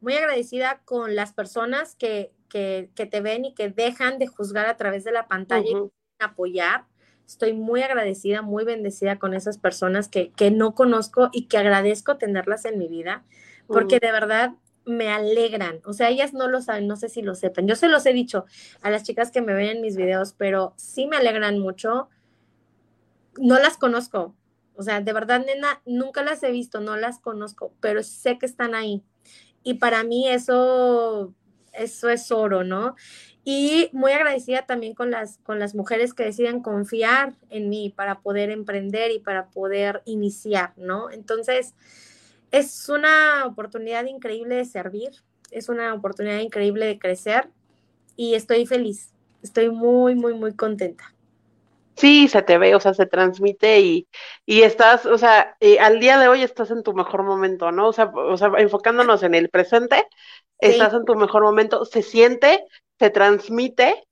[0.01, 4.77] Muy agradecida con las personas que, que, te ven y que dejan de juzgar a
[4.77, 5.75] través de la pantalla y
[6.19, 6.85] apoyar.
[7.27, 12.19] Estoy muy agradecida, muy bendecida con esas personas que, que no conozco y que agradezco
[12.19, 13.25] tenerlas en mi vida,
[13.67, 14.53] porque de verdad
[14.85, 15.81] me alegran.
[15.85, 17.67] O sea, ellas no lo saben, no sé si lo sepan.
[17.67, 18.45] Yo se los he dicho
[18.81, 22.09] a las chicas que me ven en mis videos, pero sí me alegran mucho
[23.39, 24.35] no las conozco.
[24.75, 28.47] O sea, de verdad, nena, nunca las he visto, no las conozco, pero sé que
[28.47, 29.03] están ahí.
[29.63, 31.35] Y para mí eso,
[31.73, 32.95] eso es oro, ¿no?
[33.43, 38.21] Y muy agradecida también con las, con las mujeres que deciden confiar en mí para
[38.21, 41.11] poder emprender y para poder iniciar, ¿no?
[41.11, 41.75] Entonces,
[42.51, 45.11] es una oportunidad increíble de servir,
[45.51, 47.49] es una oportunidad increíble de crecer
[48.17, 49.13] y estoy feliz,
[49.43, 51.16] estoy muy, muy, muy contenta.
[51.97, 54.09] Sí, se te ve, o sea, se transmite y,
[54.45, 57.89] y estás, o sea, eh, al día de hoy estás en tu mejor momento, ¿no?
[57.89, 60.07] O sea, o sea enfocándonos en el presente,
[60.59, 62.65] estás en tu mejor momento, se siente,
[62.99, 64.05] se transmite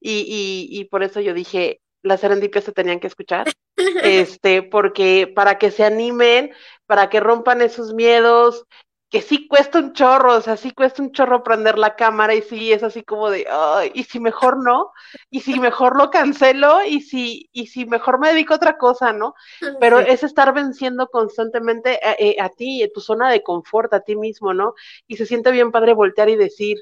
[0.00, 3.48] y, y, y por eso yo dije, las serendipias se tenían que escuchar,
[4.04, 6.52] este, porque para que se animen,
[6.86, 8.66] para que rompan esos miedos,
[9.12, 12.40] que sí cuesta un chorro, o sea, sí cuesta un chorro prender la cámara y
[12.40, 14.90] sí es así como de, ay, y si mejor no,
[15.28, 19.12] y si mejor lo cancelo, y si, y si mejor me dedico a otra cosa,
[19.12, 19.34] ¿no?
[19.78, 24.16] Pero es estar venciendo constantemente a, eh, a ti, tu zona de confort, a ti
[24.16, 24.72] mismo, ¿no?
[25.06, 26.78] Y se siente bien padre voltear y decir,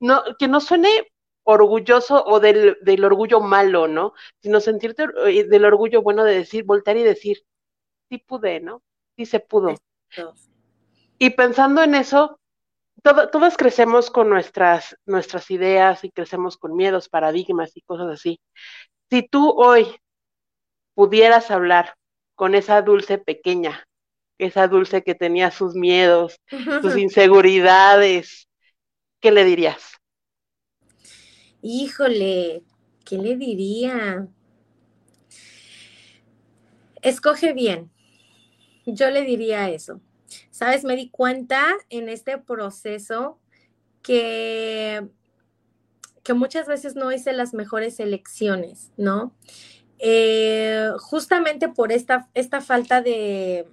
[0.00, 1.12] no, que no suene
[1.44, 4.14] orgulloso o del, del orgullo malo, ¿no?
[4.40, 7.44] Sino sentirte eh, del orgullo bueno de decir, voltear y decir,
[8.08, 8.82] sí pude, ¿no?
[9.18, 9.74] Sí se pudo.
[11.18, 12.38] Y pensando en eso,
[13.02, 18.40] todo, todos crecemos con nuestras, nuestras ideas y crecemos con miedos, paradigmas y cosas así.
[19.10, 19.86] Si tú hoy
[20.94, 21.94] pudieras hablar
[22.34, 23.86] con esa dulce pequeña,
[24.38, 26.40] esa dulce que tenía sus miedos,
[26.82, 28.48] sus inseguridades,
[29.20, 29.96] ¿qué le dirías?
[31.62, 32.62] Híjole,
[33.04, 34.28] ¿qué le diría?
[37.02, 37.90] Escoge bien.
[38.84, 40.00] Yo le diría eso.
[40.50, 43.38] Sabes, me di cuenta en este proceso
[44.02, 45.06] que,
[46.22, 49.34] que muchas veces no hice las mejores elecciones, ¿no?
[49.98, 53.66] Eh, justamente por esta, esta falta de,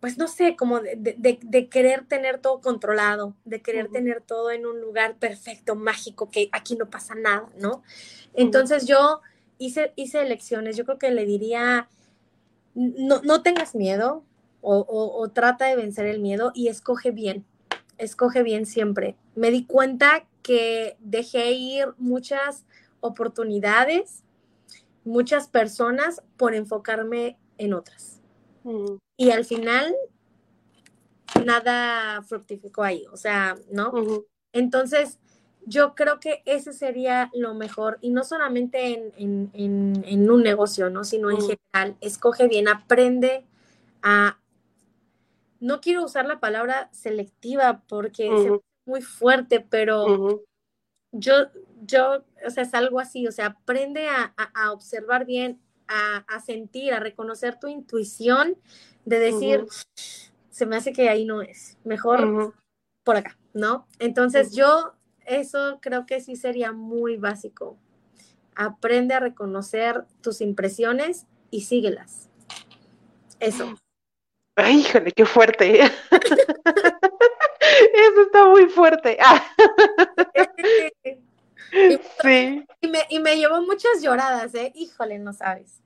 [0.00, 4.80] pues no sé, como de, querer tener todo controlado, de querer tener todo en un
[4.80, 7.82] lugar perfecto, mágico, que aquí no pasa nada, ¿no?
[8.34, 9.20] Entonces yo
[9.58, 11.88] hice, hice elecciones, yo creo que le diría,
[12.74, 14.24] no, no tengas miedo,
[14.70, 17.44] o, trata de vencer el miedo y escoge bien,
[17.96, 19.16] escoge bien siempre.
[19.34, 22.64] Me di cuenta que dejé ir muchas
[23.00, 24.24] oportunidades,
[25.04, 28.20] muchas personas por enfocarme en otras.
[28.64, 28.96] Mm.
[29.16, 29.94] Y al final,
[31.44, 33.92] nada fructificó ahí, o sea, ¿no?
[34.52, 35.18] Entonces,
[35.64, 41.04] yo creo que ese sería lo mejor, y no solamente en, un negocio, ¿no?
[41.04, 43.44] Sino en general, escoge bien, aprende
[44.02, 44.38] a
[45.60, 48.52] no quiero usar la palabra selectiva porque es
[48.86, 50.44] muy fuerte, pero
[51.12, 51.34] yo,
[51.82, 57.00] yo, o sea, es algo así, o sea, aprende a, observar bien, a, sentir, a
[57.00, 58.56] reconocer tu intuición,
[59.04, 59.66] de decir,
[60.50, 62.54] se me hace que ahí no es, mejor
[63.04, 63.86] por acá, ¿no?
[63.98, 64.92] Entonces yo,
[65.24, 67.78] eso creo que sí sería muy básico.
[68.54, 72.28] Aprende a reconocer tus impresiones y síguelas.
[73.40, 73.78] Eso.
[74.60, 75.80] Ay, híjole, qué fuerte.
[77.70, 79.16] Eso está muy fuerte.
[82.22, 82.66] sí.
[82.80, 84.72] Y me, y me llevó muchas lloradas, ¿eh?
[84.74, 85.80] Híjole, no sabes.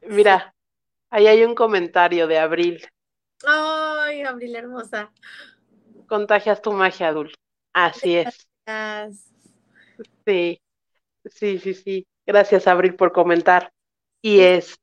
[0.00, 0.54] Mira,
[1.10, 2.82] ahí hay un comentario de Abril.
[3.46, 5.12] Ay, Abril hermosa.
[6.06, 7.34] Contagias tu magia, Adul.
[7.74, 8.48] Así es.
[10.24, 10.58] Sí,
[11.26, 12.06] sí, sí, sí.
[12.24, 13.70] Gracias, Abril, por comentar.
[14.22, 14.79] Y es,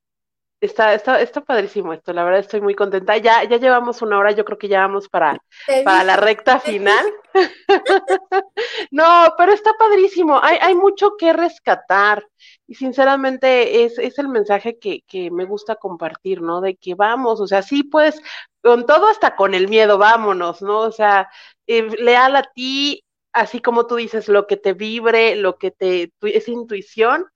[0.60, 3.16] Está, está, está padrísimo esto, la verdad estoy muy contenta.
[3.18, 5.38] Ya, ya llevamos una hora, yo creo que ya vamos para,
[5.84, 7.05] para la recta final.
[8.91, 12.26] no, pero está padrísimo, hay, hay mucho que rescatar
[12.66, 16.60] y sinceramente es, es el mensaje que, que me gusta compartir, ¿no?
[16.60, 18.20] De que vamos, o sea, sí, pues,
[18.62, 20.80] con todo hasta con el miedo, vámonos, ¿no?
[20.80, 21.30] O sea,
[21.68, 26.12] eh, leal a ti, así como tú dices, lo que te vibre, lo que te,
[26.22, 27.28] es intuición,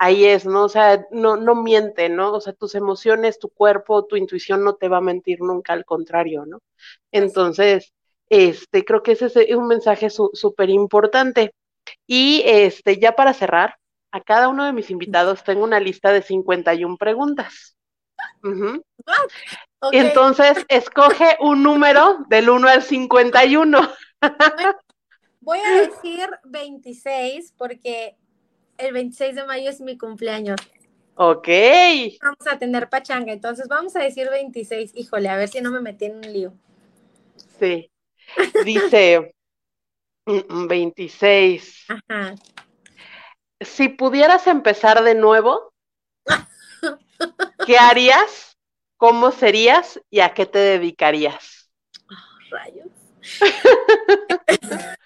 [0.00, 0.64] ahí es, ¿no?
[0.64, 2.32] O sea, no, no miente, ¿no?
[2.32, 5.84] O sea, tus emociones, tu cuerpo, tu intuición no te va a mentir nunca, al
[5.84, 6.60] contrario, ¿no?
[7.12, 7.92] Entonces,
[8.30, 11.52] este, creo que ese es un mensaje súper importante.
[12.06, 13.76] Y este, ya para cerrar,
[14.10, 17.76] a cada uno de mis invitados tengo una lista de 51 preguntas.
[19.92, 23.90] Entonces, escoge un número del 1 al 51.
[25.40, 28.16] Voy a decir 26 porque
[28.80, 30.60] el 26 de mayo es mi cumpleaños.
[31.14, 31.48] Ok.
[32.22, 34.92] Vamos a tener pachanga, entonces vamos a decir 26.
[34.94, 36.54] Híjole, a ver si no me metí en un lío.
[37.58, 37.90] Sí.
[38.64, 39.34] Dice
[40.24, 41.86] 26.
[41.88, 42.34] Ajá.
[43.60, 45.74] Si pudieras empezar de nuevo,
[47.66, 48.56] ¿qué harías?
[48.96, 50.00] ¿Cómo serías?
[50.08, 51.70] ¿Y a qué te dedicarías?
[52.10, 52.14] Oh,
[52.50, 52.88] rayos.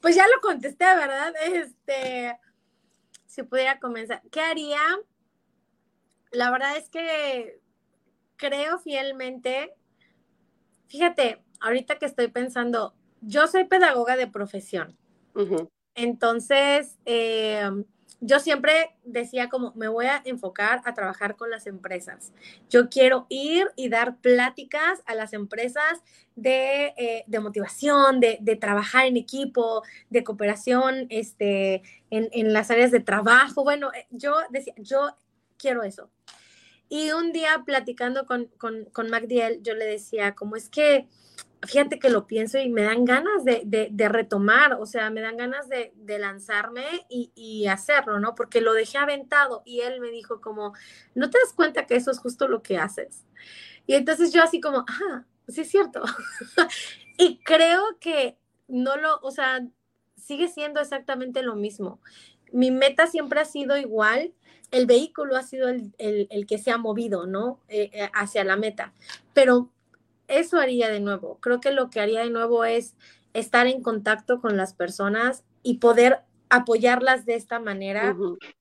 [0.00, 1.32] pues ya lo contesté, ¿verdad?
[1.44, 2.36] Este,
[3.30, 4.80] si pudiera comenzar, ¿qué haría?
[6.32, 7.60] La verdad es que
[8.34, 9.72] creo fielmente,
[10.88, 14.98] fíjate, ahorita que estoy pensando, yo soy pedagoga de profesión.
[15.94, 17.70] Entonces, eh,
[18.20, 22.32] yo siempre decía como, me voy a enfocar a trabajar con las empresas.
[22.68, 26.00] Yo quiero ir y dar pláticas a las empresas
[26.36, 33.64] de, eh, motivación, de, trabajar en equipo, de cooperación este, en, las áreas de trabajo.
[33.64, 35.16] Bueno, eh, yo decía, yo
[35.56, 36.10] quiero eso.
[36.88, 41.06] Y un día platicando con, con, con Magdiel, yo le decía, como es que,
[41.66, 45.36] fíjate que lo pienso y me dan ganas de, de, retomar, o sea, me dan
[45.36, 48.34] ganas de, de lanzarme y, hacerlo, ¿no?
[48.34, 50.72] Porque lo dejé aventado y él me dijo como,
[51.14, 53.24] ¿no te das cuenta que eso es justo lo que haces?
[53.86, 56.02] Y entonces yo así como, ah, sí es cierto.
[57.18, 58.38] y creo que
[58.68, 59.60] no lo, o sea,
[60.16, 62.00] sigue siendo exactamente lo mismo.
[62.52, 64.32] Mi meta siempre ha sido igual,
[64.70, 67.60] el vehículo ha sido el, el, que se ha movido, ¿no?
[67.68, 68.92] Eh, eh, hacia la meta.
[69.34, 69.70] Pero
[70.30, 71.38] eso haría de nuevo.
[71.40, 72.94] Creo que lo que haría de nuevo es
[73.34, 76.20] estar en contacto con las personas y poder
[76.50, 78.16] apoyarlas de esta manera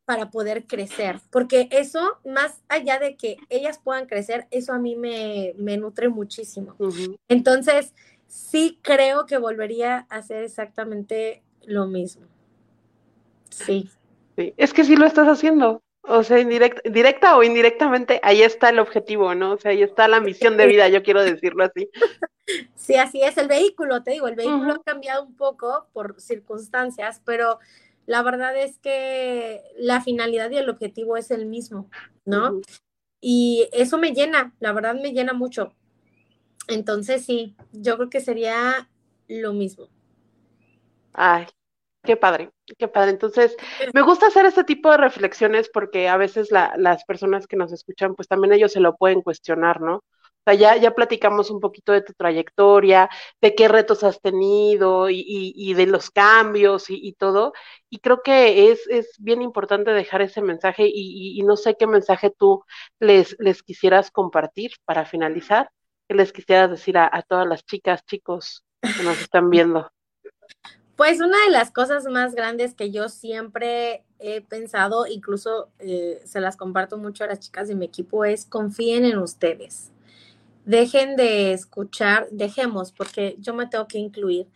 [0.06, 4.96] para poder crecer, porque eso, más allá de que ellas puedan crecer, eso a mí
[4.96, 6.76] me, me nutre muchísimo.
[7.28, 7.96] Entonces,
[8.28, 12.28] sí creo que volvería a hacer exactamente lo mismo.
[13.50, 13.90] Sí.
[14.36, 14.54] sí.
[14.56, 15.82] Es que sí lo estás haciendo.
[16.02, 19.54] O sea, indirecta, directa o indirectamente, ahí está el objetivo, ¿no?
[19.54, 21.90] O sea, ahí está la misión de vida, yo quiero decirlo así.
[22.74, 23.38] Sí, así es.
[23.38, 27.60] El vehículo, te digo, el vehículo ha cambiado un poco por circunstancias, pero
[28.08, 31.92] la verdad es que la finalidad y el objetivo es el mismo,
[32.26, 32.60] ¿no?
[33.22, 35.76] Y eso me llena, la verdad me llena mucho.
[36.68, 38.90] Entonces, sí, yo creo que sería
[39.28, 39.90] lo mismo.
[41.14, 41.46] Ay,
[42.10, 42.50] Qué padre,
[42.80, 43.12] qué padre.
[43.12, 43.56] Entonces,
[43.94, 48.16] me gusta hacer este tipo de reflexiones porque a veces las personas que nos escuchan,
[48.16, 49.98] pues también ellos se lo pueden cuestionar, ¿no?
[49.98, 50.04] O
[50.44, 53.12] sea, ya, ya platicamos un poquito de tu trayectoria,
[53.42, 57.54] de qué retos has tenido y, y, de los cambios y, y, todo.
[57.92, 62.32] Y creo que es, es bien importante dejar ese mensaje y, no sé qué mensaje
[62.32, 62.64] tú
[63.00, 65.70] les, les quisieras compartir para finalizar,
[66.08, 69.92] que les quisieras decir a, a todas las chicas, chicos que nos están viendo.
[71.00, 76.42] Pues una de las cosas más grandes que yo siempre he pensado, incluso eh, se
[76.42, 79.94] las comparto mucho a las chicas de mi equipo, es confíen en ustedes.
[80.66, 84.48] Dejen de escuchar, dejemos, porque yo me tengo que incluir,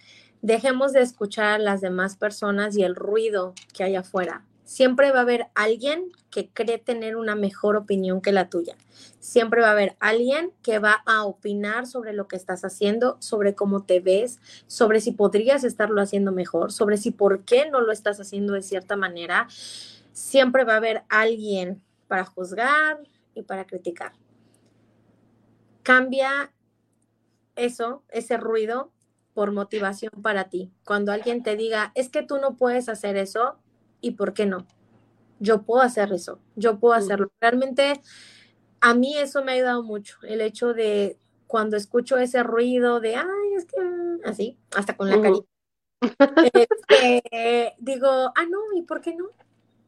[0.41, 4.44] dejemos de escuchar a las demás personas y el ruido que hay afuera.
[4.64, 8.77] Siempre va a haber alguien que cree tener una mejor opinión que la tuya.
[9.19, 13.56] Siempre va a haber alguien que va a opinar sobre lo que estás haciendo, sobre
[13.56, 17.91] cómo te ves, sobre si podrías estarlo haciendo mejor, sobre si por qué no lo
[17.91, 19.48] estás haciendo de cierta manera.
[20.14, 22.99] Siempre va a haber alguien para juzgar
[23.35, 24.14] y para criticar.
[25.84, 26.53] Cambia
[27.56, 28.91] eso, ese ruido,
[29.34, 30.72] por motivación para ti.
[30.85, 33.57] Cuando alguien te diga, es que tú no puedes hacer eso,
[34.04, 34.68] y por qué no.
[35.40, 37.32] Yo puedo hacer eso, yo puedo hacerlo.
[37.42, 38.02] Realmente
[38.82, 41.18] a mí eso me ha ayudado mucho, el hecho de
[41.48, 43.78] cuando escucho ese ruido de, ay, es que
[44.26, 45.48] así, hasta con la carita.
[46.54, 49.30] Este, digo, ah, no, ¿y por qué no?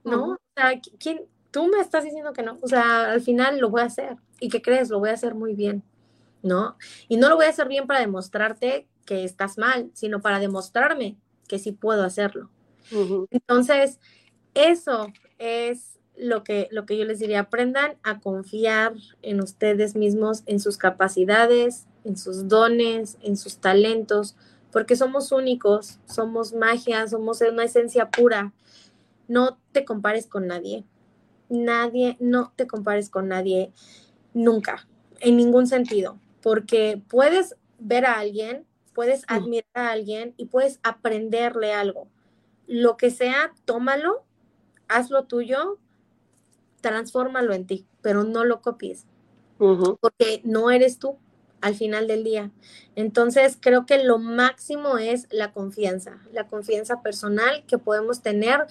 [0.03, 1.21] No, o sea, ¿quién?
[1.51, 2.57] Tú me estás diciendo que no.
[2.61, 4.17] O sea, al final lo voy a hacer.
[4.39, 4.89] ¿Y qué crees?
[4.89, 5.83] Lo voy a hacer muy bien,
[6.43, 6.77] ¿no?
[7.07, 11.17] Y no lo voy a hacer bien para demostrarte que estás mal, sino para demostrarme
[11.47, 12.49] que sí puedo hacerlo.
[13.31, 13.99] Entonces,
[14.53, 20.43] eso es lo que, lo que yo les diría, aprendan a confiar en ustedes mismos,
[20.45, 24.35] en sus capacidades, en sus dones, en sus talentos,
[24.71, 28.53] porque somos únicos, somos magia, somos una esencia pura.
[29.27, 30.85] No te compares con nadie.
[31.49, 33.71] Nadie, no te compares con nadie
[34.33, 34.87] nunca,
[35.19, 41.71] en ningún sentido, porque puedes ver a alguien, puedes admirar a alguien y puedes aprenderle
[41.71, 42.07] algo
[42.67, 44.23] lo que sea, tómalo,
[44.87, 45.79] hazlo tuyo,
[46.81, 49.05] transfórmalo en ti, pero no lo copies,
[49.57, 51.17] porque no eres tú
[51.61, 52.51] al final del día.
[52.95, 58.67] Entonces, creo que lo máximo es la confianza, la confianza personal que podemos tener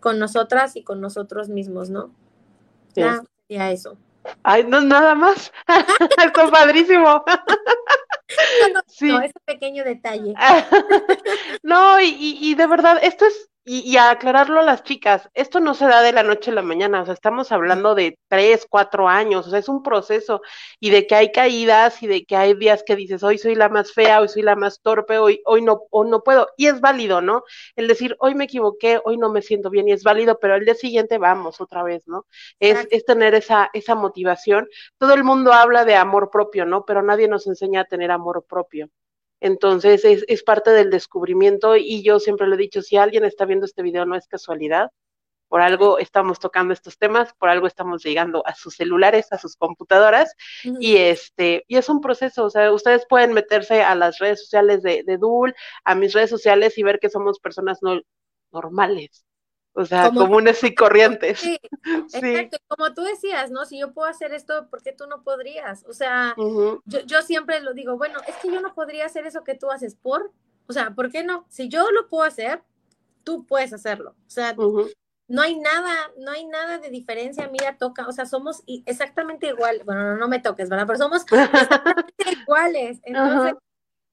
[0.00, 2.12] con nosotras y con nosotros mismos, ¿no?
[2.94, 3.98] Ya, ya eso.
[4.42, 5.52] Ay, no, nada más.
[6.18, 7.24] Está padrísimo.
[9.00, 10.34] No, ese pequeño detalle.
[11.62, 15.74] no, y, y, de verdad, esto es y, a aclararlo a las chicas, esto no
[15.74, 19.08] se da de la noche a la mañana, o sea, estamos hablando de tres, cuatro
[19.08, 20.40] años, o sea, es un proceso
[20.78, 23.68] y de que hay caídas y de que hay días que dices, hoy soy la
[23.68, 26.80] más fea, hoy soy la más torpe, hoy, hoy no, o no puedo, y es
[26.80, 27.42] válido, ¿no?
[27.74, 30.64] El decir, hoy me equivoqué, hoy no me siento bien, y es válido, pero al
[30.64, 32.24] día siguiente vamos otra vez, ¿no?
[32.60, 34.68] Es, es tener esa, esa motivación.
[34.98, 36.84] Todo el mundo habla de amor propio, ¿no?
[36.84, 38.88] Pero nadie nos enseña a tener amor propio.
[39.40, 43.44] Entonces es, es, parte del descubrimiento y yo siempre lo he dicho, si alguien está
[43.44, 44.90] viendo este video no es casualidad,
[45.48, 49.56] por algo estamos tocando estos temas, por algo estamos llegando a sus celulares, a sus
[49.56, 50.34] computadoras
[50.80, 54.82] y este y es un proceso, o sea, ustedes pueden meterse a las redes sociales
[54.82, 55.54] de, de Dul,
[55.84, 58.00] a mis redes sociales y ver que somos personas no,
[58.52, 59.25] normales,
[59.78, 61.40] O sea, comunes y corrientes.
[62.08, 62.58] Sí, exacto.
[62.66, 63.64] Como tú decías, ¿no?
[63.64, 65.84] Si yo puedo hacer esto, ¿por qué tú no podrías?
[65.86, 69.44] O sea, yo, yo siempre lo digo, bueno, es que yo no podría hacer eso
[69.44, 70.32] que tú haces por,
[70.66, 71.46] o sea, ¿por qué no?
[71.48, 72.62] Si yo lo puedo hacer,
[73.22, 74.16] tú puedes hacerlo.
[74.26, 74.56] O sea,
[75.28, 79.82] no hay nada, no hay nada de diferencia, mira, toca, o sea, somos exactamente igual,
[79.84, 80.86] bueno, no, no me toques, ¿verdad?
[80.86, 83.00] Pero somos exactamente iguales.
[83.04, 83.54] Entonces,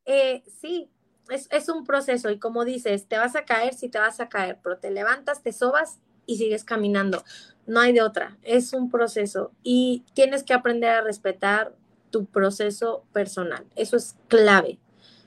[0.05, 0.91] eh, sí,
[1.33, 4.29] es, es, un proceso y como dices, te vas a caer, sí te vas a
[4.29, 7.23] caer, pero te levantas, te sobas y sigues caminando.
[7.65, 11.73] No hay de otra, es un proceso y tienes que aprender a respetar
[12.09, 13.65] tu proceso personal.
[13.75, 14.77] Eso es clave.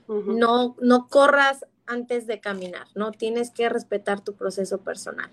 [0.07, 3.11] No, no corras antes de caminar, ¿no?
[3.11, 5.29] Tienes que respetar tu proceso personal.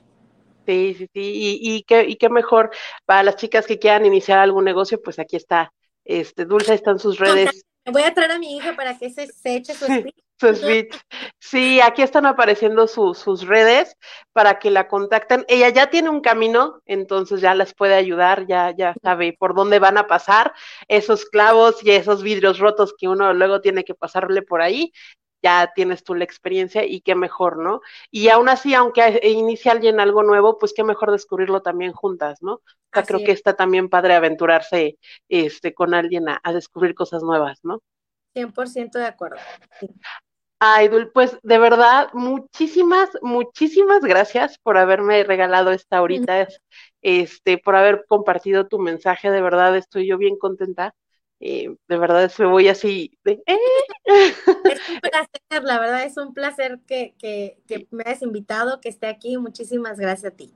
[0.67, 2.71] Sí, sí, sí, y, y, qué, y qué mejor
[3.05, 5.73] para las chicas que quieran iniciar algún negocio, pues aquí está,
[6.05, 7.65] este, Dulce, están sus redes.
[7.87, 10.24] Voy a traer a mi hija para que se, eche su speech.
[11.39, 13.97] Sí, aquí están apareciendo sus redes
[14.33, 15.45] para que la contacten.
[15.49, 19.79] Ella ya tiene un camino, entonces ya las puede ayudar, ya, ya sabe por dónde
[19.79, 20.53] van a pasar
[20.89, 24.93] esos clavos y esos vidrios rotos que uno luego tiene que pasarle por ahí
[25.45, 27.83] ya tienes tú la experiencia y qué mejor, ¿no?
[28.11, 32.55] Y aún así, aunque inicie alguien algo nuevo, pues qué mejor descubrirlo también juntas, ¿no?
[32.55, 32.63] O
[32.95, 34.99] sea, creo que está también padre aventurarse
[35.29, 37.83] este, con alguien a, descubrir cosas nuevas, ¿no?
[38.35, 39.39] 100% de acuerdo.
[40.59, 46.47] Ay, Dul, pues de verdad, muchísimas, muchísimas gracias por haberme regalado esta horita,
[47.03, 50.95] este, por haber compartido tu mensaje, de verdad estoy yo bien contenta
[51.45, 53.41] de verdad me voy así eh".
[54.65, 58.89] Es un placer, la verdad es un placer que, que, que, me hayas invitado, que
[58.89, 59.37] esté aquí.
[59.37, 60.55] Muchísimas gracias a ti.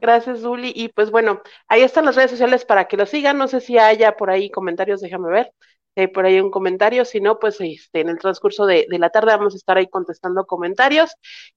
[0.00, 0.72] Gracias, Zuli.
[0.74, 3.38] Y pues bueno, ahí están las redes sociales para que lo sigan.
[3.38, 5.52] No sé si haya por ahí comentarios, déjame ver.
[5.96, 9.10] Hay por ahí un comentario, si no, pues este, en el transcurso de, de, la
[9.10, 11.12] tarde vamos a estar ahí contestando comentarios.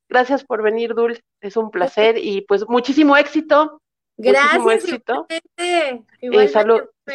[0.08, 3.82] Gracias por venir, Dul, es un placer y pues muchísimo éxito.
[4.18, 4.62] Gracias.
[4.62, 5.28] Muchísimo éxito.
[5.58, 6.04] Eh,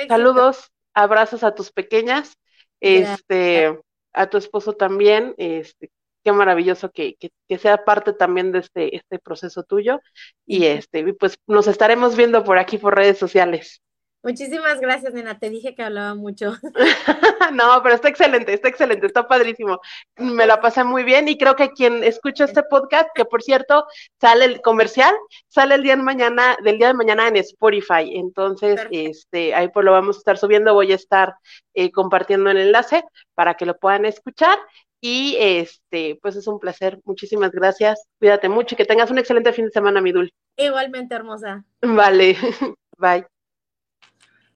[0.09, 2.37] saludos abrazos a tus pequeñas,
[2.81, 3.81] este,
[4.13, 5.91] a tu esposo también, este,
[6.25, 10.01] qué maravilloso que, que, sea parte también de este, este proceso tuyo.
[10.47, 13.81] Y este, pues nos estaremos viendo por aquí por redes sociales.
[14.23, 15.39] Muchísimas gracias, nena.
[15.39, 16.53] Te dije que hablaba mucho.
[17.53, 19.81] no, pero está excelente, está excelente, está padrísimo.
[20.17, 23.87] Me la pasé muy bien y creo que quien escucha este podcast, que por cierto
[24.21, 25.15] sale el comercial,
[25.49, 28.13] sale el día de mañana, del día de mañana en Spotify.
[28.15, 30.75] Entonces, este, ahí pues lo vamos a estar subiendo.
[30.75, 31.35] Voy a estar
[31.75, 33.03] eh, compartiendo el enlace
[33.35, 34.59] para que lo puedan escuchar.
[35.05, 37.01] Y este, pues es un placer.
[37.05, 38.05] Muchísimas gracias.
[38.21, 40.33] Cuídate mucho y que tengas un excelente fin de semana, mi Dul.
[40.57, 41.65] Igualmente, hermosa.
[41.81, 42.37] Vale.
[42.99, 43.32] Bye.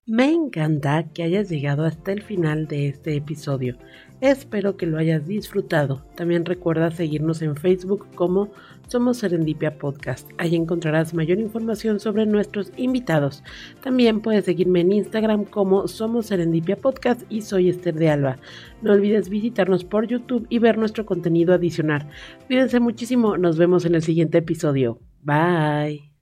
[0.09, 3.75] Me encanta que hayas llegado hasta el final de este episodio.
[4.21, 6.05] Espero que lo hayas disfrutado.
[6.15, 8.49] También recuerda seguirnos en Facebook como
[8.87, 10.29] Somos Serendipia Podcast.
[10.37, 13.43] Ahí encontrarás mayor información sobre nuestros invitados.
[13.83, 18.39] También puedes seguirme en Instagram como Somos Serendipia Podcast y soy Esther de Alba.
[18.81, 22.07] No olvides visitarnos por YouTube y ver nuestro contenido adicional.
[22.47, 23.37] Cuídense muchísimo.
[23.37, 25.01] Nos vemos en el siguiente episodio.
[25.21, 26.13] Bye.